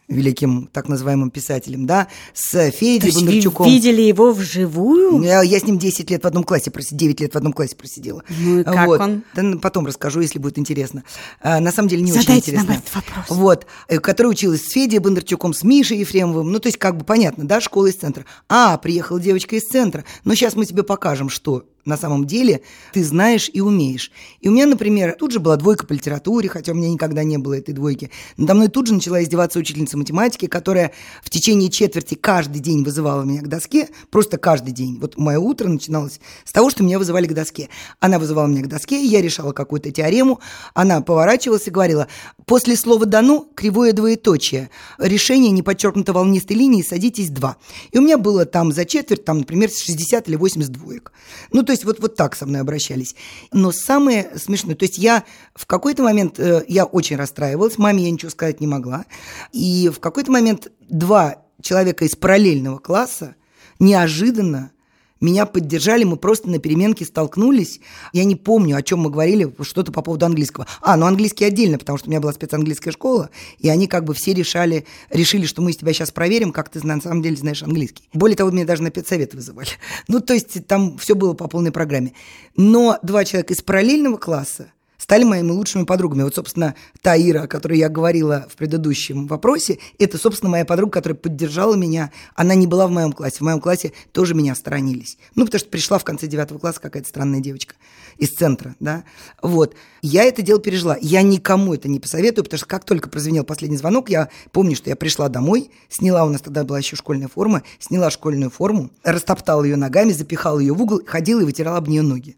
[0.08, 3.66] великим так называемым писателем, да, с Федей То есть вы Бондарчуком.
[3.66, 5.22] видели его вживую?
[5.22, 7.74] Я, я с ним 10 лет в одном классе, проси- 9 лет в одном классе
[7.76, 8.22] просидела.
[8.28, 9.00] Ну и как вот.
[9.00, 9.24] он?
[9.34, 11.02] Да, потом расскажу, если будет интересно.
[11.40, 12.82] А, на самом деле не очень Задайте нам интересно.
[12.82, 13.24] этот вопрос.
[13.30, 13.66] Вот.
[13.88, 16.52] Э, Которая училась с Федей Бондарчуком, с Мишей Ефремовым.
[16.52, 18.24] Ну, то есть, как бы понятно, да, школа из центра.
[18.48, 20.04] А, приехала девочка из центра.
[20.24, 22.60] Но сейчас мы тебе покажем, что на самом деле
[22.92, 24.10] ты знаешь и умеешь.
[24.40, 27.38] И у меня, например, тут же была двойка по литературе, хотя у меня никогда не
[27.38, 28.10] было этой двойки.
[28.36, 33.22] Надо мной тут же начала издеваться учительница математики, которая в течение четверти каждый день вызывала
[33.22, 34.98] меня к доске, просто каждый день.
[35.00, 37.68] Вот мое утро начиналось с того, что меня вызывали к доске.
[38.00, 40.40] Она вызывала меня к доске, я решала какую-то теорему,
[40.74, 42.08] она поворачивалась и говорила,
[42.44, 47.56] после слова «дано» кривое двоеточие, решение не подчеркнуто волнистой линией, садитесь два.
[47.92, 51.12] И у меня было там за четверть, там, например, 60 или 80 двоек.
[51.52, 53.14] Ну, то есть вот, вот так со мной обращались.
[53.52, 58.10] Но самое смешное, то есть я в какой-то момент, э, я очень расстраивалась, маме я
[58.10, 59.04] ничего сказать не могла,
[59.52, 63.36] и в какой-то момент два человека из параллельного класса
[63.78, 64.72] неожиданно
[65.20, 67.80] меня поддержали, мы просто на переменке столкнулись.
[68.12, 70.66] Я не помню, о чем мы говорили, что-то по поводу английского.
[70.80, 74.14] А, ну английский отдельно, потому что у меня была спецанглийская школа, и они как бы
[74.14, 77.62] все решали, решили, что мы с тебя сейчас проверим, как ты на самом деле знаешь
[77.62, 78.08] английский.
[78.12, 79.68] Более того, меня даже на педсовет вызывали.
[80.08, 82.12] Ну, то есть там все было по полной программе.
[82.56, 84.72] Но два человека из параллельного класса
[85.06, 86.24] стали моими лучшими подругами.
[86.24, 90.94] Вот, собственно, та Ира, о которой я говорила в предыдущем вопросе, это, собственно, моя подруга,
[90.94, 92.10] которая поддержала меня.
[92.34, 93.36] Она не была в моем классе.
[93.36, 95.16] В моем классе тоже меня сторонились.
[95.36, 97.76] Ну, потому что пришла в конце девятого класса какая-то странная девочка
[98.18, 99.04] из центра, да.
[99.42, 99.76] Вот.
[100.02, 100.96] Я это дело пережила.
[101.00, 104.90] Я никому это не посоветую, потому что как только прозвенел последний звонок, я помню, что
[104.90, 109.62] я пришла домой, сняла, у нас тогда была еще школьная форма, сняла школьную форму, растоптала
[109.62, 112.36] ее ногами, запихала ее в угол, ходила и вытирала об нее ноги.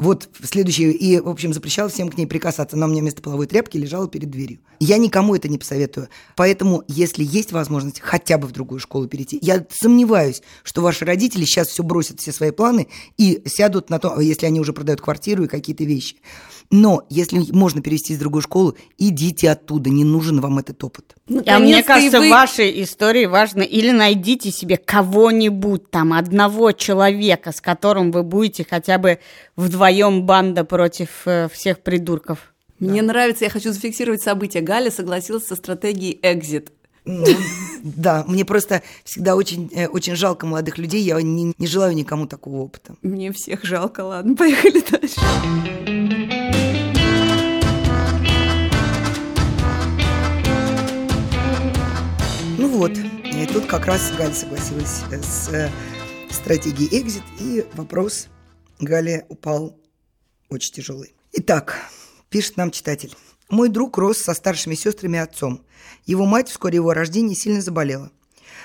[0.00, 2.76] Вот следующее, и, в общем, запрещал всем к ней прикасаться.
[2.76, 4.60] Она у меня вместо половой тряпки лежала перед дверью.
[4.78, 6.08] Я никому это не посоветую.
[6.36, 11.44] Поэтому, если есть возможность хотя бы в другую школу перейти, я сомневаюсь, что ваши родители
[11.44, 15.44] сейчас все бросят, все свои планы и сядут на то, если они уже продают квартиру
[15.44, 16.16] и какие-то вещи.
[16.70, 21.14] Но если можно перевести в другую школу, идите оттуда, не нужен вам этот опыт.
[21.46, 27.52] А мне кажется, вы- в вашей истории важно или найдите себе кого-нибудь там, одного человека,
[27.52, 29.18] с которым вы будете хотя бы
[29.56, 32.52] вдвоем банда против э, всех придурков.
[32.78, 34.62] Мне нравится, я хочу зафиксировать событие.
[34.62, 36.70] Галя согласилась со стратегией экзит.
[37.10, 37.24] Ну,
[37.82, 42.26] да, мне просто всегда очень, э, очень жалко молодых людей, я не, не желаю никому
[42.26, 42.96] такого опыта.
[43.00, 45.18] Мне всех жалко, ладно, поехали дальше.
[52.58, 52.92] Ну вот,
[53.24, 55.70] и тут как раз Галя согласилась э, с э,
[56.28, 58.28] стратегией экзит, и вопрос
[58.80, 59.74] Гале упал
[60.50, 61.14] очень тяжелый.
[61.32, 61.78] Итак,
[62.28, 63.14] пишет нам читатель.
[63.50, 65.62] Мой друг рос со старшими сестрами и отцом.
[66.04, 68.10] Его мать вскоре его рождения сильно заболела.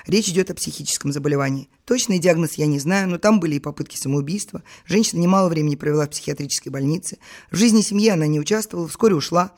[0.07, 1.69] Речь идет о психическом заболевании.
[1.85, 4.61] Точный диагноз я не знаю, но там были и попытки самоубийства.
[4.85, 7.17] Женщина немало времени провела в психиатрической больнице.
[7.49, 9.53] В жизни семьи она не участвовала, вскоре ушла,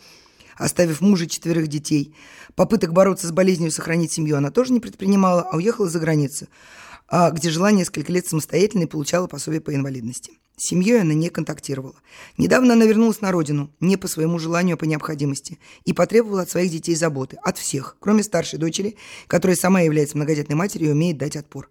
[0.57, 2.13] оставив мужа и четверых детей.
[2.53, 6.47] Попыток бороться с болезнью и сохранить семью она тоже не предпринимала, а уехала за границу,
[7.07, 10.33] а, где жила несколько лет самостоятельно и получала пособие по инвалидности.
[10.57, 11.95] С семьей она не контактировала.
[12.37, 16.49] Недавно она вернулась на родину, не по своему желанию, а по необходимости, и потребовала от
[16.49, 18.95] своих детей заботы, от всех, кроме старшей дочери,
[19.27, 21.69] которая сама является многодетной матерью и умеет дать отпор.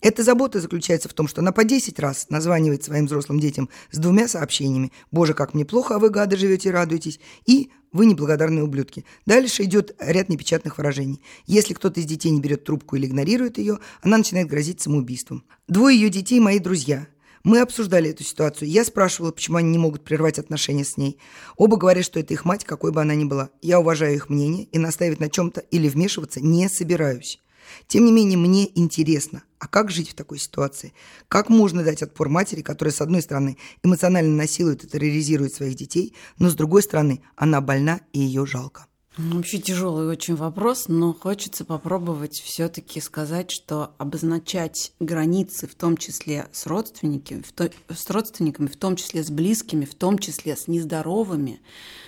[0.00, 3.98] Эта забота заключается в том, что она по 10 раз названивает своим взрослым детям с
[3.98, 8.64] двумя сообщениями «Боже, как мне плохо, а вы, гады, живете и радуетесь» и «Вы неблагодарные
[8.64, 9.04] ублюдки».
[9.26, 11.22] Дальше идет ряд непечатных выражений.
[11.46, 15.44] Если кто-то из детей не берет трубку или игнорирует ее, она начинает грозить самоубийством.
[15.68, 17.06] Двое ее детей– мои друзья.
[17.44, 18.68] Мы обсуждали эту ситуацию.
[18.68, 21.18] Я спрашивала, почему они не могут прервать отношения с ней.
[21.56, 23.50] Оба говорят, что это их мать, какой бы она ни была.
[23.60, 27.40] Я уважаю их мнение и наставить на чем-то или вмешиваться не собираюсь.
[27.86, 30.92] Тем не менее, мне интересно, а как жить в такой ситуации?
[31.28, 36.14] Как можно дать отпор матери, которая, с одной стороны, эмоционально насилует и терроризирует своих детей,
[36.38, 38.86] но, с другой стороны, она больна и ее жалко?
[39.18, 45.98] Ну, вообще тяжелый очень вопрос, но хочется попробовать все-таки сказать, что обозначать границы, в том
[45.98, 50.56] числе с родственниками, в то, с родственниками, в том числе с близкими, в том числе
[50.56, 51.60] с нездоровыми,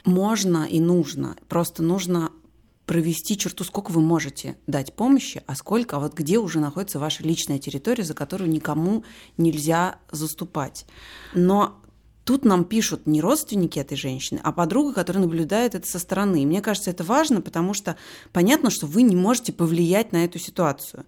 [0.06, 1.36] можно и нужно.
[1.46, 2.32] Просто нужно
[2.86, 7.22] провести черту, сколько вы можете дать помощи, а сколько, а вот где уже находится ваша
[7.22, 9.04] личная территория, за которую никому
[9.36, 10.86] нельзя заступать.
[11.34, 11.83] Но
[12.24, 16.42] Тут нам пишут не родственники этой женщины, а подруга, которая наблюдает это со стороны.
[16.42, 17.96] И мне кажется, это важно, потому что
[18.32, 21.04] понятно, что вы не можете повлиять на эту ситуацию.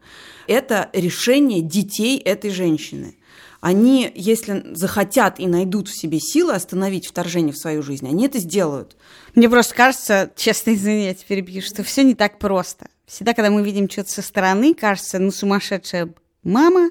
[0.47, 3.17] Это решение детей этой женщины
[3.61, 8.39] они, если захотят и найдут в себе силы остановить вторжение в свою жизнь, они это
[8.39, 8.97] сделают.
[9.35, 12.89] Мне просто кажется, честно извиняюсь, перебью, что все не так просто.
[13.07, 16.91] Всегда, когда мы видим что-то со стороны, кажется, ну, сумасшедшая мама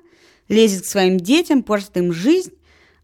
[0.49, 2.51] лезет к своим детям, портит им жизнь,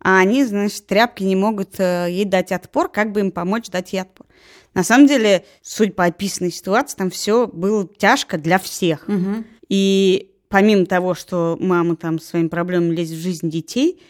[0.01, 3.93] а они, значит, тряпки не могут э, ей дать отпор, как бы им помочь дать
[3.93, 4.27] ей отпор.
[4.73, 9.07] На самом деле, суть по описанной ситуации, там все было тяжко для всех.
[9.07, 9.43] Угу.
[9.69, 14.01] И помимо того, что мама там своими проблемами лезет в жизнь детей,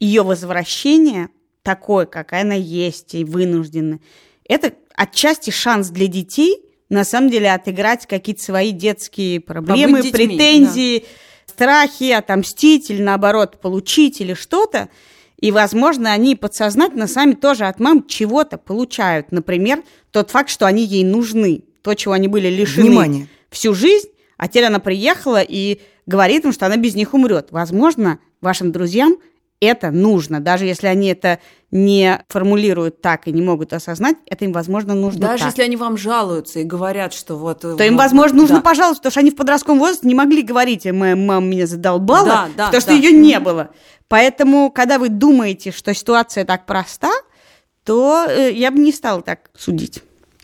[0.00, 1.28] ее возвращение
[1.62, 4.00] такое, какая она есть и вынуждена,
[4.44, 11.00] это отчасти шанс для детей на самом деле отыграть какие-то свои детские проблемы, детьми, претензии,
[11.00, 11.52] да.
[11.52, 14.88] страхи, отомстить или наоборот получить или что-то.
[15.46, 19.30] И, возможно, они подсознательно сами тоже от мам чего-то получают.
[19.30, 21.62] Например, тот факт, что они ей нужны.
[21.82, 23.28] То, чего они были лишены Внимание.
[23.48, 27.52] всю жизнь, а теперь она приехала и говорит им, что она без них умрет.
[27.52, 29.18] Возможно, вашим друзьям
[29.60, 31.38] это нужно, даже если они это
[31.70, 35.52] не формулируют так и не могут осознать, это им, возможно, нужно Даже так.
[35.52, 37.60] если они вам жалуются и говорят, что вот...
[37.60, 38.62] То им, возможно, нужно да.
[38.62, 42.48] пожалуйста, потому что они в подростковом возрасте не могли говорить, моя мама меня задолбала, да,
[42.56, 42.80] да, потому да.
[42.80, 43.70] что ее не было.
[44.08, 47.10] Поэтому, когда вы думаете, что ситуация так проста,
[47.84, 50.02] то э, я бы не стала так судить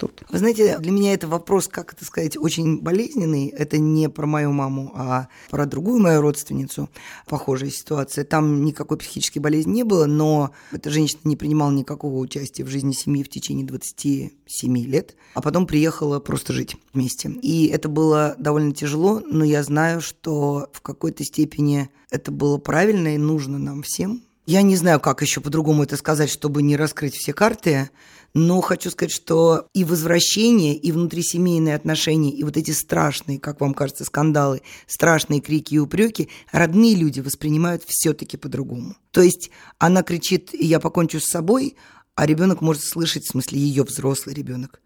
[0.08, 0.24] тут.
[0.30, 3.48] Вы знаете, для меня это вопрос, как это сказать, очень болезненный.
[3.48, 6.88] Это не про мою маму, а про другую мою родственницу.
[7.26, 8.24] Похожая ситуация.
[8.24, 12.92] Там никакой психической болезни не было, но эта женщина не принимала никакого участия в жизни
[12.92, 17.30] семьи в течение 27 лет, а потом приехала просто жить вместе.
[17.42, 23.14] И это было довольно тяжело, но я знаю, что в какой-то степени это было правильно
[23.14, 24.22] и нужно нам всем.
[24.44, 27.90] Я не знаю, как еще по-другому это сказать, чтобы не раскрыть все карты,
[28.34, 33.74] но хочу сказать, что и возвращение, и внутрисемейные отношения, и вот эти страшные, как вам
[33.74, 38.96] кажется, скандалы, страшные крики и упреки, родные люди воспринимают все-таки по-другому.
[39.10, 41.76] То есть она кричит «я покончу с собой»,
[42.14, 44.80] а ребенок может слышать, в смысле ее взрослый ребенок.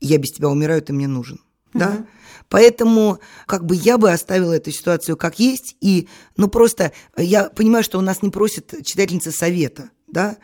[0.00, 1.40] «Я без тебя умираю, ты мне нужен».
[1.74, 2.06] Да?
[2.48, 5.76] Поэтому как бы я бы оставила эту ситуацию как есть.
[5.80, 10.36] И, ну, просто я понимаю, что у нас не просит читательница совета, да,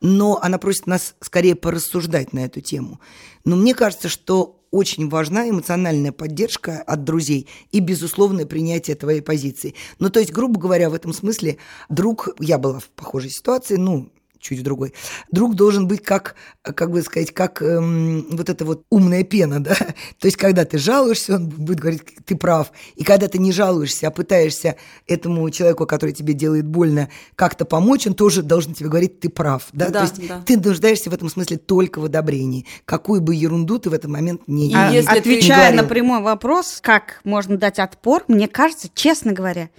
[0.00, 3.00] но она просит нас скорее порассуждать на эту тему.
[3.44, 9.74] Но мне кажется, что очень важна эмоциональная поддержка от друзей и безусловное принятие твоей позиции.
[9.98, 11.56] Ну, то есть, грубо говоря, в этом смысле
[11.88, 14.94] друг, я была в похожей ситуации, ну, чуть другой.
[15.30, 19.74] Друг должен быть как, как бы сказать, как эм, вот эта вот умная пена, да.
[20.18, 22.72] То есть, когда ты жалуешься, он будет говорить, ты прав.
[22.96, 28.06] И когда ты не жалуешься, а пытаешься этому человеку, который тебе делает больно, как-то помочь,
[28.06, 29.90] он тоже должен тебе говорить, ты прав, да.
[29.90, 30.42] да То есть, да.
[30.46, 32.66] ты нуждаешься в этом смысле только в одобрении.
[32.84, 36.78] Какую бы ерунду ты в этот момент не, а, не Отвечая не на прямой вопрос,
[36.82, 39.70] как можно дать отпор, мне кажется, честно говоря,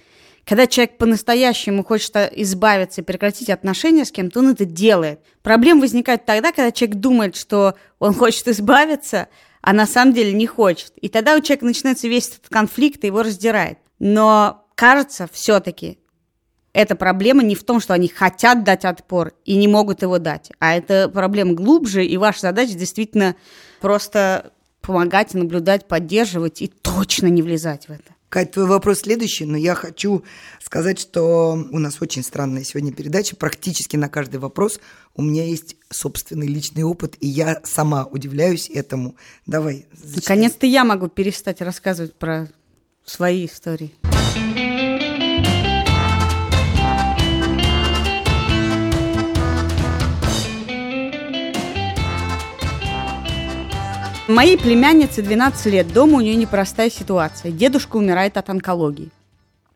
[0.50, 5.20] когда человек по-настоящему хочет избавиться и прекратить отношения с кем-то, он это делает.
[5.44, 9.28] Проблема возникает тогда, когда человек думает, что он хочет избавиться,
[9.60, 10.92] а на самом деле не хочет.
[10.96, 13.78] И тогда у человека начинается весь этот конфликт, и его раздирает.
[14.00, 16.00] Но кажется, все-таки
[16.72, 20.50] эта проблема не в том, что они хотят дать отпор и не могут его дать,
[20.58, 23.36] а это проблема глубже, и ваша задача действительно
[23.80, 28.14] просто помогать, наблюдать, поддерживать и точно не влезать в это.
[28.30, 30.22] Кать, твой вопрос следующий, но я хочу
[30.62, 33.34] сказать, что у нас очень странная сегодня передача.
[33.34, 34.78] Практически на каждый вопрос
[35.16, 39.16] у меня есть собственный личный опыт, и я сама удивляюсь этому.
[39.46, 39.86] Давай.
[40.14, 42.48] Наконец-то я могу перестать рассказывать про
[43.04, 43.92] свои истории.
[54.30, 55.92] Моей племяннице 12 лет.
[55.92, 57.50] Дома у нее непростая ситуация.
[57.50, 59.10] Дедушка умирает от онкологии.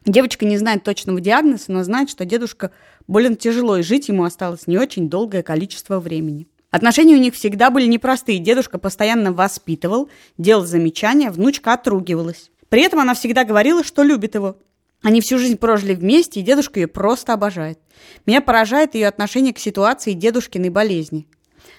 [0.06, 2.70] Девочка не знает точного диагноза, но знает, что дедушка
[3.08, 6.46] болен тяжело, и жить ему осталось не очень долгое количество времени.
[6.70, 8.38] Отношения у них всегда были непростые.
[8.38, 12.52] Дедушка постоянно воспитывал, делал замечания, внучка отругивалась.
[12.68, 14.56] При этом она всегда говорила, что любит его.
[15.02, 17.80] Они всю жизнь прожили вместе, и дедушка ее просто обожает.
[18.24, 21.26] Меня поражает ее отношение к ситуации дедушкиной болезни.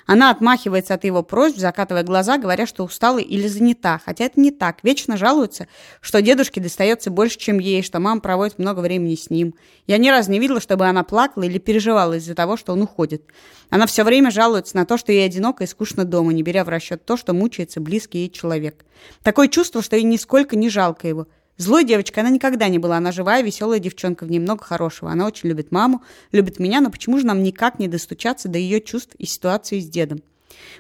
[0.05, 3.99] Она отмахивается от его просьб, закатывая глаза, говоря, что устала или занята.
[4.03, 4.83] Хотя это не так.
[4.83, 5.67] Вечно жалуется,
[5.99, 9.55] что дедушке достается больше, чем ей, что мама проводит много времени с ним.
[9.87, 13.23] Я ни разу не видела, чтобы она плакала или переживала из-за того, что он уходит.
[13.69, 16.69] Она все время жалуется на то, что ей одиноко и скучно дома, не беря в
[16.69, 18.85] расчет то, что мучается близкий ей человек.
[19.23, 21.27] Такое чувство, что ей нисколько не жалко его.
[21.57, 22.97] Злой девочка она никогда не была.
[22.97, 25.11] Она живая, веселая девчонка, в ней много хорошего.
[25.11, 28.81] Она очень любит маму, любит меня, но почему же нам никак не достучаться до ее
[28.81, 30.21] чувств и ситуации с дедом?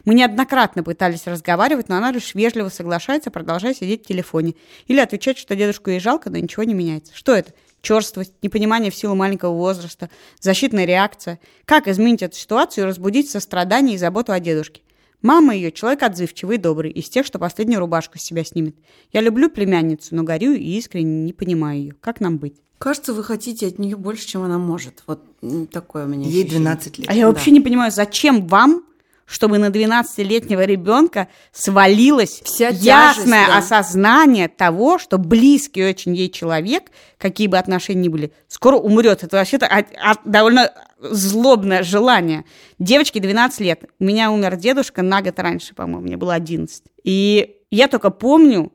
[0.03, 4.55] Мы неоднократно пытались разговаривать, но она лишь вежливо соглашается, продолжая сидеть в телефоне.
[4.87, 7.13] Или отвечать, что дедушку ей жалко, но ничего не меняется.
[7.15, 7.53] Что это?
[7.81, 10.09] Черствость, непонимание в силу маленького возраста,
[10.39, 11.39] защитная реакция.
[11.65, 14.81] Как изменить эту ситуацию и разбудить сострадание и заботу о дедушке?
[15.25, 18.75] Мама ее человек отзывчивый и добрый, из тех, что последнюю рубашку с себя снимет.
[19.11, 21.95] Я люблю племянницу, но горю и искренне не понимаю ее.
[21.99, 22.61] Как нам быть?
[22.77, 25.01] Кажется, вы хотите от нее больше, чем она может.
[25.07, 25.23] Вот
[25.71, 27.09] такое у меня Ей 12 лет.
[27.09, 27.53] А я вообще да.
[27.53, 28.83] не понимаю, зачем вам
[29.25, 33.57] чтобы на 12-летнего ребенка свалилось Вся ясное да.
[33.57, 39.23] осознание того, что близкий очень ей человек, какие бы отношения ни были, скоро умрет.
[39.23, 39.85] Это вообще-то
[40.25, 42.45] довольно злобное желание.
[42.77, 43.83] Девочке 12 лет.
[43.99, 46.83] У меня умер дедушка на год раньше, по-моему, мне было 11.
[47.03, 48.71] И я только помню,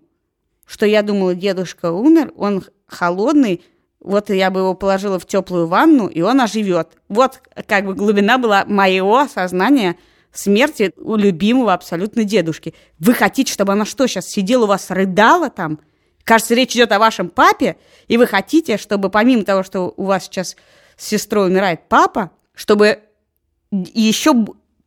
[0.67, 3.63] что я думала, дедушка умер, он холодный,
[4.01, 6.89] вот я бы его положила в теплую ванну, и он оживет.
[7.09, 9.95] Вот как бы глубина была моего сознания–
[10.33, 12.75] смерти у любимого абсолютно дедушки.
[12.99, 15.81] Вы хотите, чтобы она что, сейчас сидела у вас, рыдала там?
[16.25, 20.25] Кажется, речь идет о вашем папе, и вы хотите, чтобы помимо того, что у вас
[20.25, 20.57] сейчас
[20.97, 23.01] с сестрой умирает папа, чтобы
[23.71, 24.35] еще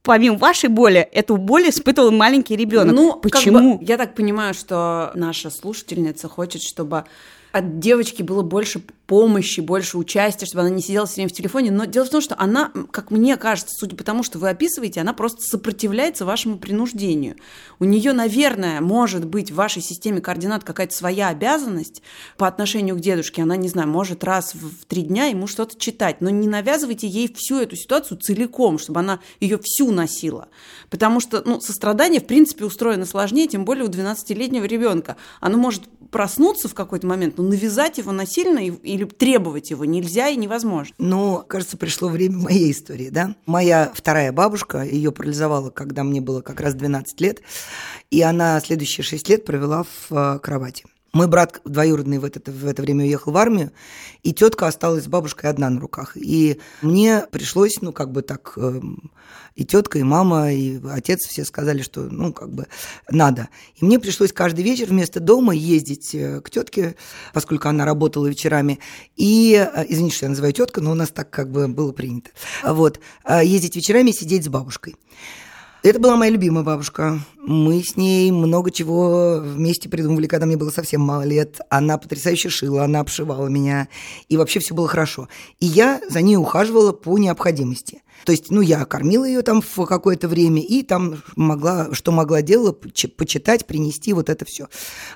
[0.03, 2.95] помимо вашей боли, эту боль испытывал маленький ребенок.
[2.95, 3.71] Ну, почему?
[3.71, 7.05] Как бы, я так понимаю, что наша слушательница хочет, чтобы
[7.51, 11.69] от девочки было больше помощи, больше участия, чтобы она не сидела все время в телефоне.
[11.69, 15.01] Но дело в том, что она, как мне кажется, судя по тому, что вы описываете,
[15.01, 17.35] она просто сопротивляется вашему принуждению.
[17.77, 22.01] У нее, наверное, может быть в вашей системе координат какая-то своя обязанность
[22.37, 23.43] по отношению к дедушке.
[23.43, 26.19] Она, не знаю, может раз в три дня ему что-то читать.
[26.19, 30.47] Но не навязывайте ей всю эту ситуацию целиком, чтобы она ее всю носила.
[30.89, 35.17] Потому что ну, сострадание, в принципе, устроено сложнее, тем более у 12-летнего ребенка.
[35.39, 40.37] Оно может проснуться в какой-то момент, но навязать его насильно или требовать его нельзя и
[40.37, 40.95] невозможно.
[40.99, 43.35] Ну, кажется, пришло время моей истории, да?
[43.45, 47.41] Моя вторая бабушка, ее парализовала, когда мне было как раз 12 лет,
[48.11, 50.85] и она следующие 6 лет провела в э, кровати.
[51.13, 53.71] Мой брат двоюродный в это, в это время уехал в армию,
[54.23, 56.17] и тетка осталась с бабушкой одна на руках.
[56.17, 58.81] И мне пришлось, ну, как бы так, э,
[59.53, 62.65] и тетка, и мама, и отец все сказали, что, ну, как бы
[63.11, 63.49] надо.
[63.75, 66.95] И мне пришлось каждый вечер вместо дома ездить э, к тетке,
[67.31, 68.79] поскольку она работала вечерами,
[69.15, 72.31] и, э, извините, что я называю тетка, но у нас так как бы было принято.
[72.63, 74.95] Вот, э, ездить вечерами сидеть с бабушкой.
[75.83, 77.19] Это была моя любимая бабушка.
[77.35, 81.59] Мы с ней много чего вместе придумывали, когда мне было совсем мало лет.
[81.69, 83.89] Она потрясающе шила, она обшивала меня,
[84.29, 85.27] и вообще все было хорошо.
[85.59, 88.01] И я за ней ухаживала по необходимости.
[88.23, 92.41] То есть, ну, я кормила ее там в какое-то время и там могла, что могла
[92.41, 94.69] делала, почитать, принести, вот это все.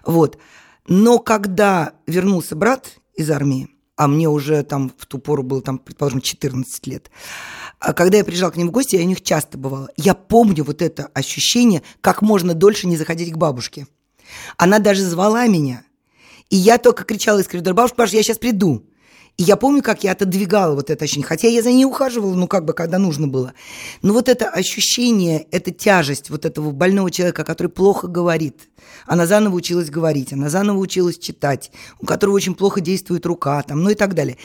[0.06, 0.38] Вот.
[0.86, 5.80] Но когда вернулся брат из армии, а мне уже там в ту пору было там,
[5.80, 7.12] предположим, 14 лет,
[7.80, 9.90] а когда я приезжала к ним в гости, я у них часто бывала.
[9.98, 13.88] Я помню вот это ощущение, как можно дольше не заходить к бабушке.
[14.56, 15.84] Она даже звала меня.
[16.50, 18.86] И я только кричала из коридора, бабушка, бабушка, я сейчас приду.
[19.38, 21.28] И я помню, как я отодвигала вот это ощущение.
[21.28, 23.54] Хотя я за ней ухаживала, ну, как бы, когда нужно было.
[24.02, 28.68] Но вот это ощущение, эта тяжесть вот этого больного человека, который плохо говорит.
[29.06, 33.84] Она заново училась говорить, она заново училась читать, у которого очень плохо действует рука, там,
[33.84, 34.38] ну и так далее.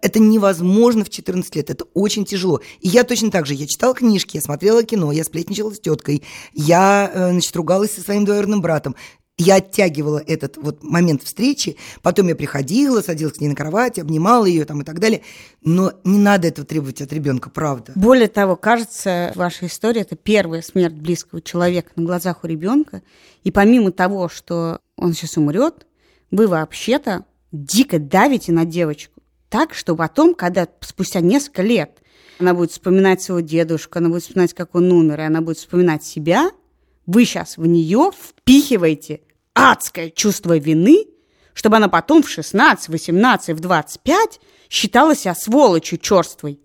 [0.00, 2.60] Это невозможно в 14 лет, это очень тяжело.
[2.80, 6.22] И я точно так же, я читала книжки, я смотрела кино, я сплетничала с теткой,
[6.54, 8.94] я, э, значит, ругалась со своим двоюродным братом.
[9.38, 14.46] Я оттягивала этот вот момент встречи, потом я приходила, садилась к ней на кровать, обнимала
[14.46, 15.22] ее там и так далее.
[15.62, 17.92] Но не надо этого требовать от ребенка, правда.
[17.94, 23.02] Более того, кажется, ваша история это первая смерть близкого человека на глазах у ребенка.
[23.44, 25.86] И помимо того, что он сейчас умрет,
[26.32, 29.22] вы вообще-то дико давите на девочку.
[29.48, 32.02] Так, что потом, когда спустя несколько лет
[32.40, 36.04] она будет вспоминать своего дедушку, она будет вспоминать, как он умер, и она будет вспоминать
[36.04, 36.50] себя–
[37.08, 39.22] Вы сейчас в нее впихиваете
[39.58, 41.06] адское чувство вины,
[41.52, 44.40] чтобы она потом в 16, 18, в 25
[44.70, 46.60] считала себя сволочью черствой.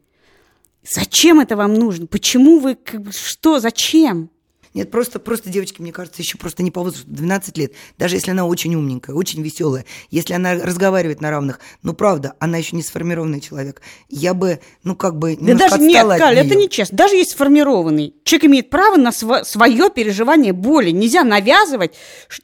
[0.84, 2.06] Зачем это вам нужно?
[2.06, 2.78] Почему вы...
[3.12, 3.60] Что?
[3.60, 4.30] Зачем?
[4.74, 7.74] Нет, просто, просто девочки, мне кажется, еще просто не по возрасту, 12 лет.
[7.98, 12.58] Даже если она очень умненькая, очень веселая, если она разговаривает на равных, ну, правда, она
[12.58, 13.82] еще не сформированный человек.
[14.10, 16.98] Я бы, ну, как бы Да даже нет, Галь, это нечестно.
[16.98, 18.16] Даже есть сформированный.
[18.24, 20.90] Человек имеет право на св- свое переживание боли.
[20.92, 21.94] Нельзя навязывать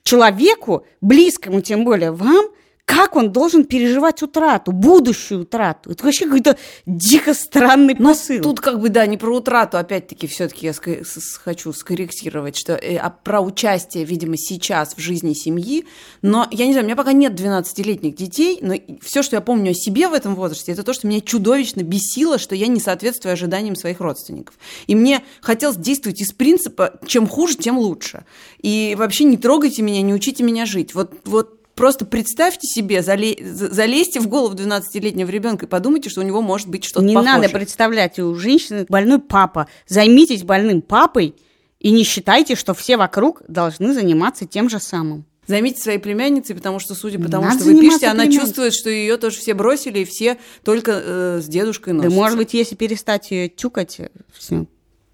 [0.03, 2.45] человеку, близкому тем более вам,
[2.89, 5.91] как он должен переживать утрату, будущую утрату?
[5.91, 8.41] Это вообще какой-то дико странный Но посыл.
[8.41, 11.03] Тут как бы, да, не про утрату, опять-таки, все-таки я ска-
[11.43, 15.85] хочу скорректировать, что э, а про участие, видимо, сейчас в жизни семьи.
[16.23, 18.73] Но я не знаю, у меня пока нет 12-летних детей, но
[19.03, 22.39] все, что я помню о себе в этом возрасте, это то, что меня чудовищно бесило,
[22.39, 24.55] что я не соответствую ожиданиям своих родственников.
[24.87, 28.25] И мне хотелось действовать из принципа, чем хуже, тем лучше.
[28.63, 30.95] И вообще не трогайте меня, не учите меня жить.
[30.95, 36.25] Вот, вот Просто представьте себе, зале, залезьте в голову 12-летнего ребенка и подумайте, что у
[36.25, 37.37] него может быть что-то Не похожее.
[37.37, 39.69] надо представлять, у женщины больной папа.
[39.87, 41.35] Займитесь больным папой
[41.79, 45.23] и не считайте, что все вокруг должны заниматься тем же самым.
[45.47, 48.89] Займите своей племянницей, потому что, судя по тому, Надо что вы пишете, она чувствует, что
[48.89, 52.13] ее тоже все бросили, и все только э, с дедушкой носятся.
[52.13, 54.01] Да, может быть, если перестать ее тюкать,
[54.37, 54.65] все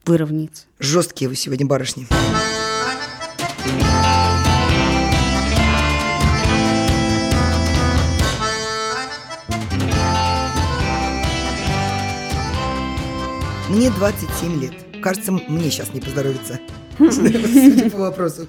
[0.03, 0.63] выровняется.
[0.79, 2.07] Жесткие вы сегодня барышни.
[13.75, 14.73] Мне 27 лет.
[15.03, 16.61] Кажется, мне сейчас не поздоровится.
[16.97, 18.47] Судя по вопросу.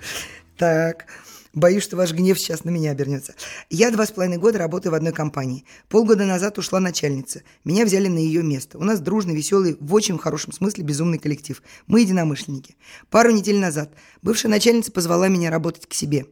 [0.57, 1.07] Так.
[1.53, 3.35] Боюсь, что ваш гнев сейчас на меня обернется.
[3.69, 5.65] Я два с половиной года работаю в одной компании.
[5.89, 7.43] Полгода назад ушла начальница.
[7.65, 8.79] Меня взяли на ее место.
[8.79, 11.61] У нас дружный, веселый, в очень хорошем смысле безумный коллектив.
[11.89, 12.77] Мы единомышленники.
[13.11, 13.91] Пару недель назад
[14.23, 16.27] бывшая начальница позвала меня работать к себе.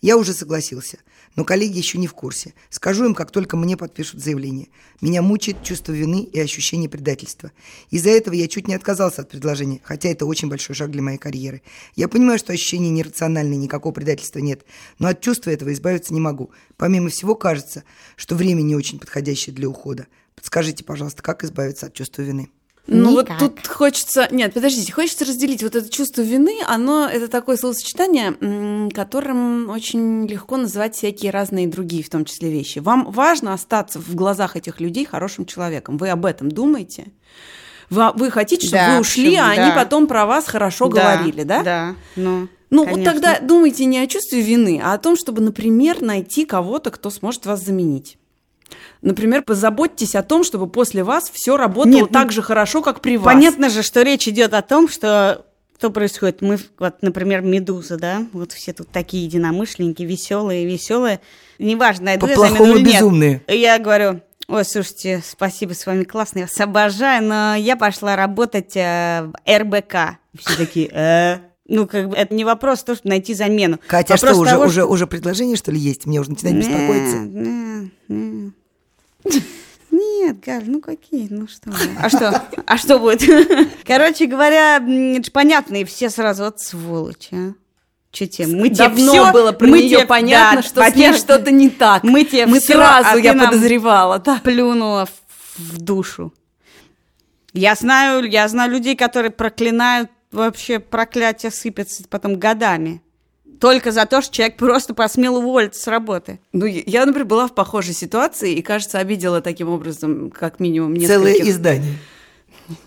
[0.00, 0.98] Я уже согласился,
[1.34, 2.54] но коллеги еще не в курсе.
[2.70, 4.68] Скажу им, как только мне подпишут заявление.
[5.00, 7.50] Меня мучает чувство вины и ощущение предательства.
[7.90, 11.18] Из-за этого я чуть не отказался от предложения, хотя это очень большой шаг для моей
[11.18, 11.62] карьеры.
[11.96, 14.64] Я понимаю, что ощущение нерациональное, никакого предательства нет,
[14.98, 16.50] но от чувства этого избавиться не могу.
[16.76, 17.82] Помимо всего, кажется,
[18.14, 20.06] что время не очень подходящее для ухода.
[20.36, 22.50] Подскажите, пожалуйста, как избавиться от чувства вины?
[22.90, 24.28] Ну вот тут хочется...
[24.30, 30.56] Нет, подождите, хочется разделить вот это чувство вины, оно, это такое словосочетание, которым очень легко
[30.56, 32.78] называть всякие разные другие, в том числе вещи.
[32.78, 35.98] Вам важно остаться в глазах этих людей хорошим человеком.
[35.98, 37.12] Вы об этом думаете?
[37.90, 39.62] Вы, вы хотите, чтобы да, вы ушли, а да.
[39.62, 41.62] они потом про вас хорошо да, говорили, да?
[41.62, 42.48] Да, ну...
[42.70, 43.02] Ну, Конечно.
[43.02, 47.08] вот тогда думайте не о чувстве вины, а о том, чтобы, например, найти кого-то, кто
[47.08, 48.17] сможет вас заменить.
[49.02, 53.00] Например, позаботьтесь о том, чтобы после вас все работало Нет, так ну, же хорошо, как
[53.00, 53.32] при вас.
[53.32, 55.44] Понятно же, что речь идет о том, что
[55.78, 56.42] что происходит?
[56.42, 61.20] Мы, вот, например, Медуза, да, вот все тут такие единомышленники, веселые, веселые.
[61.60, 63.42] Неважно, найду По я замену или безумные.
[63.46, 63.58] нет.
[63.58, 68.76] Я говорю, ой, слушайте, спасибо, с вами классно, я вас обожаю, но я пошла работать
[68.76, 70.18] э, в РБК.
[70.36, 71.38] Все такие, э,
[71.68, 73.78] ну, как бы это не вопрос то, чтобы найти замену.
[73.86, 74.66] Катя, вопрос что, того, уже, что...
[74.66, 76.06] уже, уже предложение, что ли, есть?
[76.06, 77.18] Мне уже начинает беспокоиться.
[77.18, 78.52] Не, не.
[79.90, 81.70] Нет, Галь, ну какие, ну что?
[82.00, 82.42] А что?
[82.66, 83.22] А что будет?
[83.84, 84.80] Короче говоря,
[85.32, 87.52] понятно, и все сразу вот сволочи, а.
[88.10, 88.46] Что тебе?
[88.56, 91.02] Мы тебе все было про мы нее тебе, понятно, да, что понятно.
[91.02, 92.04] с ней что-то не так.
[92.04, 94.40] Мы тебе мы все, сразу, а я подозревала, да.
[94.42, 96.32] Плюнула в, в душу.
[97.52, 103.02] Я знаю, я знаю людей, которые проклинают вообще проклятие сыпется потом годами
[103.60, 106.40] только за то, что человек просто посмел уволиться с работы.
[106.52, 111.14] Ну, я, например, была в похожей ситуации и, кажется, обидела таким образом, как минимум, нескольких...
[111.14, 111.98] Целое издание.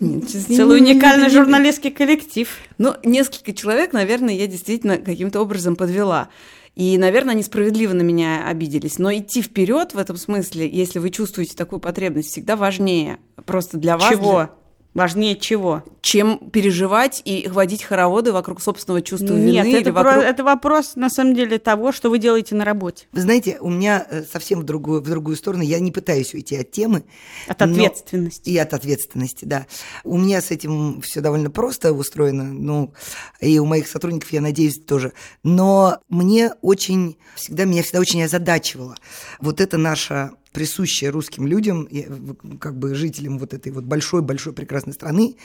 [0.00, 2.48] Нет, Целый уникальный журналистский коллектив.
[2.78, 6.28] Ну, несколько человек, наверное, я действительно каким-то образом подвела.
[6.74, 8.98] И, наверное, они справедливо на меня обиделись.
[8.98, 13.18] Но идти вперед в этом смысле, если вы чувствуете такую потребность, всегда важнее.
[13.44, 14.10] Просто для вас.
[14.10, 14.32] Чего?
[14.32, 14.50] Для...
[14.94, 15.82] Важнее чего?
[16.02, 19.76] Чем переживать и водить хороводы вокруг собственного чувства Нет, вины.
[19.76, 20.22] это, или вокруг...
[20.22, 23.06] это вопрос, на самом деле, того, что вы делаете на работе.
[23.12, 25.62] Вы знаете, у меня э, совсем в другую, в другую сторону.
[25.62, 27.04] Я не пытаюсь уйти от темы.
[27.48, 28.50] От ответственности.
[28.50, 29.66] И от ответственности, да.
[30.04, 32.44] У меня с этим все довольно просто устроено.
[32.44, 32.92] Ну,
[33.40, 35.12] и у моих сотрудников, я надеюсь, тоже.
[35.42, 38.96] Но мне очень, всегда, меня всегда очень озадачивало
[39.40, 41.88] вот это наша присущая русским людям,
[42.60, 45.36] как бы жителям вот этой вот большой-большой прекрасной страны,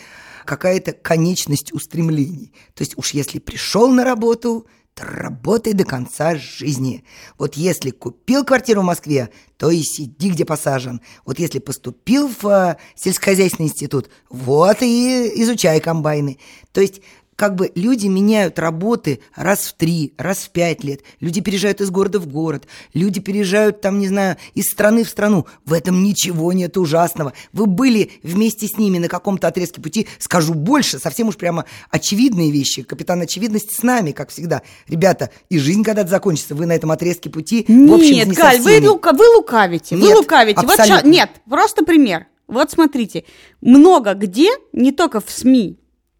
[0.45, 2.53] какая-то конечность устремлений.
[2.74, 7.03] То есть уж если пришел на работу, то работай до конца жизни.
[7.38, 11.01] Вот если купил квартиру в Москве, то и сиди, где посажен.
[11.24, 16.39] Вот если поступил в э, сельскохозяйственный институт, вот и изучай комбайны.
[16.72, 17.01] То есть
[17.38, 21.02] как бы люди меняют работы раз в три, раз в пять лет.
[21.20, 22.68] Люди переезжают из города в город.
[22.96, 25.46] Люди переезжают там, не знаю, из страны в страну.
[25.64, 27.34] В этом ничего нет ужасного.
[27.54, 30.08] Вы были вместе с ними на каком-то отрезке пути.
[30.18, 32.82] Скажу больше, совсем уж прямо очевидные вещи.
[32.82, 34.64] Капитан очевидности с нами, как всегда.
[34.88, 36.56] Ребята, и жизнь когда-то закончится.
[36.56, 37.66] Вы на этом отрезке пути.
[37.68, 39.96] Нет, в общем, не Галь, вы, лука- вы лукавите.
[39.96, 40.60] вы Нет, лукавите.
[40.62, 41.02] Вот абсолютно.
[41.02, 42.26] ща- нет, просто пример.
[42.48, 43.26] Вот смотрите,
[43.62, 45.78] много где, не только в СМИ,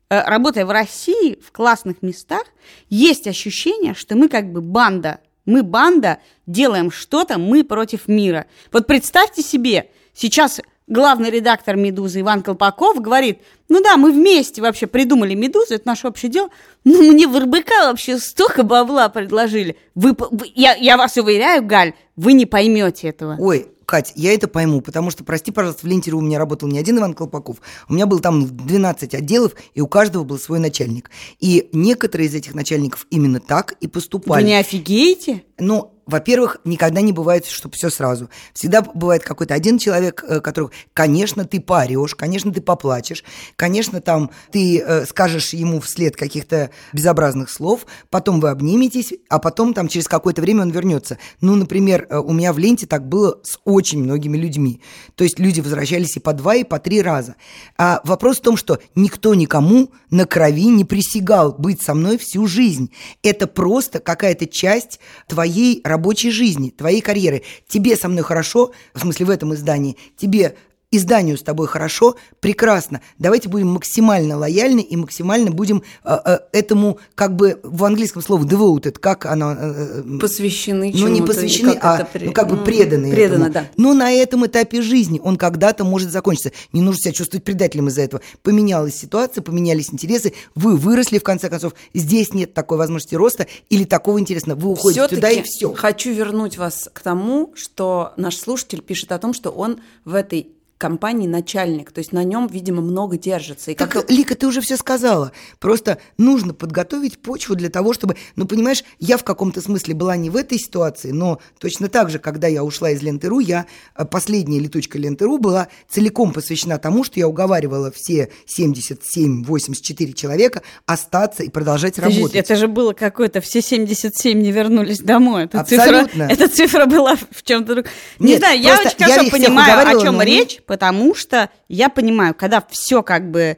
[0.09, 2.43] работая в России, в классных местах,
[2.89, 5.19] есть ощущение, что мы как бы банда.
[5.45, 8.47] Мы банда, делаем что-то, мы против мира.
[8.71, 13.39] Вот представьте себе, сейчас главный редактор «Медузы» Иван Колпаков говорит,
[13.69, 16.49] ну да, мы вместе вообще придумали «Медузу», это наше общее дело,
[16.83, 19.77] но мне в РБК вообще столько бабла предложили.
[19.95, 20.15] Вы-
[20.55, 23.37] я, я вас уверяю, Галь, вы не поймете этого.
[23.39, 26.77] Ой, Кать, я это пойму, потому что, прости, пожалуйста, в Лентере у меня работал не
[26.77, 31.09] один Иван Колпаков, у меня был там 12 отделов, и у каждого был свой начальник.
[31.39, 34.45] И некоторые из этих начальников именно так и Вы поступали.
[34.45, 35.43] не офигеете?
[35.57, 38.29] Ну, во-первых, никогда не бывает, чтобы все сразу.
[38.53, 43.23] Всегда бывает какой-то один человек, э, который, конечно, ты поорешь, конечно, ты поплачешь,
[43.55, 49.73] конечно, там ты э, скажешь ему вслед каких-то безобразных слов, потом вы обниметесь, а потом
[49.73, 51.17] там через какое-то время он вернется.
[51.41, 54.81] Ну, например, э, у меня в ленте так было с очень многими людьми.
[55.15, 57.35] То есть люди возвращались и по два, и по три раза.
[57.77, 62.47] А вопрос в том, что никто никому на крови не присягал быть со мной всю
[62.47, 62.91] жизнь.
[63.23, 67.41] Это просто какая-то часть твоей рабочей жизни, твоей карьеры.
[67.67, 70.55] Тебе со мной хорошо, в смысле в этом издании, тебе
[70.97, 73.01] изданию с тобой хорошо, прекрасно.
[73.19, 78.43] Давайте будем максимально лояльны и максимально будем э, э, этому, как бы в английском слово
[78.45, 79.53] devoted, как оно...
[79.53, 83.45] э, э, Посвящены ну, не посвящены, как а при- ну, как бы ну, преданы Преданы,
[83.45, 83.53] этому.
[83.53, 83.65] да.
[83.77, 86.51] Но на этом этапе жизни он когда-то может закончиться.
[86.73, 88.21] Не нужно себя чувствовать предателем из-за этого.
[88.43, 91.73] Поменялась ситуация, поменялись интересы, вы выросли, в конце концов.
[91.93, 94.55] Здесь нет такой возможности роста или такого интереса.
[94.55, 95.73] Вы уходите Всё-таки туда и все.
[95.73, 100.49] Хочу вернуть вас к тому, что наш слушатель пишет о том, что он в этой
[100.78, 103.71] компании начальник, то есть на нем, видимо, много держится.
[103.71, 105.32] И Так, как Лика, ты уже все сказала.
[105.59, 108.15] Просто нужно подготовить почву для того, чтобы...
[108.36, 112.19] Ну, понимаешь, я в каком-то смысле была не в этой ситуации, но точно так же,
[112.19, 113.65] когда я ушла из Ленты.ру, я...
[113.95, 121.43] э, Последняя летучка Ленты.ру была целиком посвящена тому, что я уговаривала все 77-84 человека остаться
[121.43, 122.36] и продолжать Подождите, работать.
[122.39, 125.45] это же было какое-то, все 77 не вернулись домой.
[125.45, 126.07] Эта Абсолютно.
[126.07, 127.91] цифра, эта цифра была в чем-то другом.
[128.19, 132.63] Не Нет, знаю, я очень хорошо понимаю, о чем речь, потому что я понимаю, когда
[132.70, 133.57] все как бы,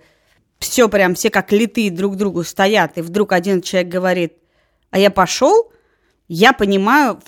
[0.60, 4.34] все прям, все как литые друг другу стоят, и вдруг один человек говорит,
[4.92, 5.74] а я пошел,
[6.28, 7.20] я понимаю,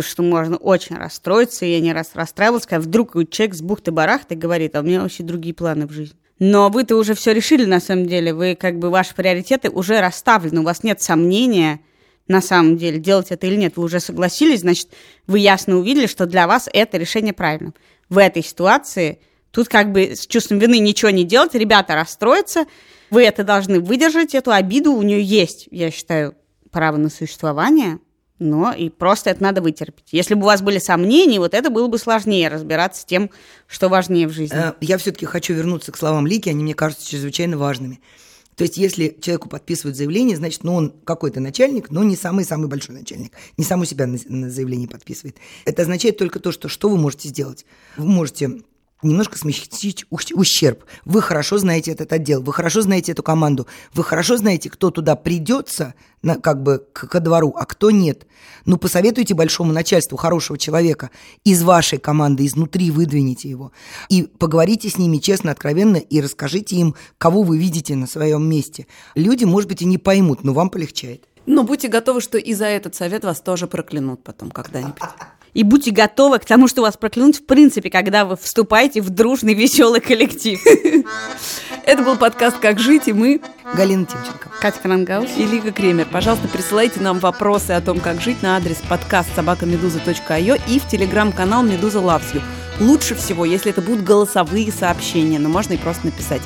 [0.00, 4.80] что можно очень расстроиться, я не раз расстраивалась, когда вдруг человек с бухты-барахты говорит, а
[4.80, 6.16] у меня вообще другие планы в жизни.
[6.38, 10.60] Но вы-то уже все решили на самом деле, вы как бы ваши приоритеты уже расставлены,
[10.60, 11.80] у вас нет сомнения
[12.28, 13.76] на самом деле, делать это или нет.
[13.76, 14.88] Вы уже согласились, значит,
[15.26, 17.72] вы ясно увидели, что для вас это решение правильно.
[18.08, 22.66] В этой ситуации тут как бы с чувством вины ничего не делать, ребята расстроятся,
[23.10, 26.34] вы это должны выдержать, эту обиду у нее есть, я считаю,
[26.70, 28.00] право на существование,
[28.38, 30.08] но и просто это надо вытерпеть.
[30.12, 33.30] Если бы у вас были сомнения, вот это было бы сложнее разбираться с тем,
[33.66, 34.56] что важнее в жизни.
[34.56, 38.00] Э, Я все-таки хочу вернуться к словам Лики, они мне кажутся чрезвычайно важными.
[38.56, 42.94] То есть, если человеку подписывают заявление, значит, ну, он какой-то начальник, но не самый-самый большой
[42.94, 43.32] начальник.
[43.58, 45.36] Не сам у себя на, на заявление подписывает.
[45.66, 47.66] Это означает только то, что что вы можете сделать?
[47.98, 48.62] Вы можете
[49.02, 50.84] немножко смягчить ущ- ущерб.
[51.04, 55.16] Вы хорошо знаете этот отдел, вы хорошо знаете эту команду, вы хорошо знаете, кто туда
[55.16, 58.26] придется, на, как бы к- ко двору, а кто нет.
[58.64, 61.10] Ну, посоветуйте большому начальству хорошего человека
[61.44, 63.72] из вашей команды, изнутри выдвините его.
[64.08, 68.86] И поговорите с ними честно, откровенно и расскажите им, кого вы видите на своем месте.
[69.14, 71.24] Люди, может быть, и не поймут, но вам полегчает.
[71.44, 74.98] Но будьте готовы, что и за этот совет вас тоже проклянут потом когда-нибудь.
[75.56, 79.54] И будьте готовы к тому, что вас проклянут в принципе, когда вы вступаете в дружный
[79.54, 80.60] веселый коллектив.
[81.86, 83.40] Это был подкаст «Как жить» и мы,
[83.74, 84.50] Галина Тимченко.
[84.60, 85.30] Катя Крангаус.
[85.38, 86.08] и Лика Кремер.
[86.12, 91.62] Пожалуйста, присылайте нам вопросы о том, как жить на адрес подкаст собакамедуза.io и в телеграм-канал
[91.62, 92.42] Медуза You.
[92.78, 96.42] Лучше всего, если это будут голосовые сообщения, но можно и просто написать.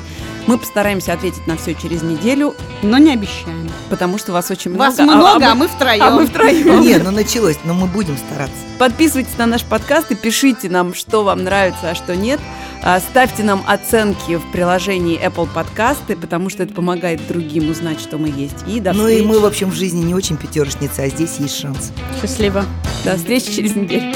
[0.47, 3.69] Мы постараемся ответить на все через неделю, Но не обещаем.
[3.89, 4.89] потому что вас очень много.
[4.89, 6.01] Вас много, а мы втроем.
[6.03, 6.81] а мы втроем.
[6.81, 8.55] Не, ну началось, но мы будем стараться.
[8.79, 12.39] Подписывайтесь на наш подкаст и пишите нам, что вам нравится, а что нет.
[12.83, 18.17] А, Ставьте нам оценки в приложении Apple Подкасты, потому что это помогает другим узнать, что
[18.17, 18.55] мы есть.
[18.67, 19.27] И до Ну и встречи.
[19.27, 21.91] мы, в общем, в жизни не очень пятерочницы, а здесь есть шанс.
[22.19, 22.65] Счастливо.
[23.05, 24.15] До встречи через неделю.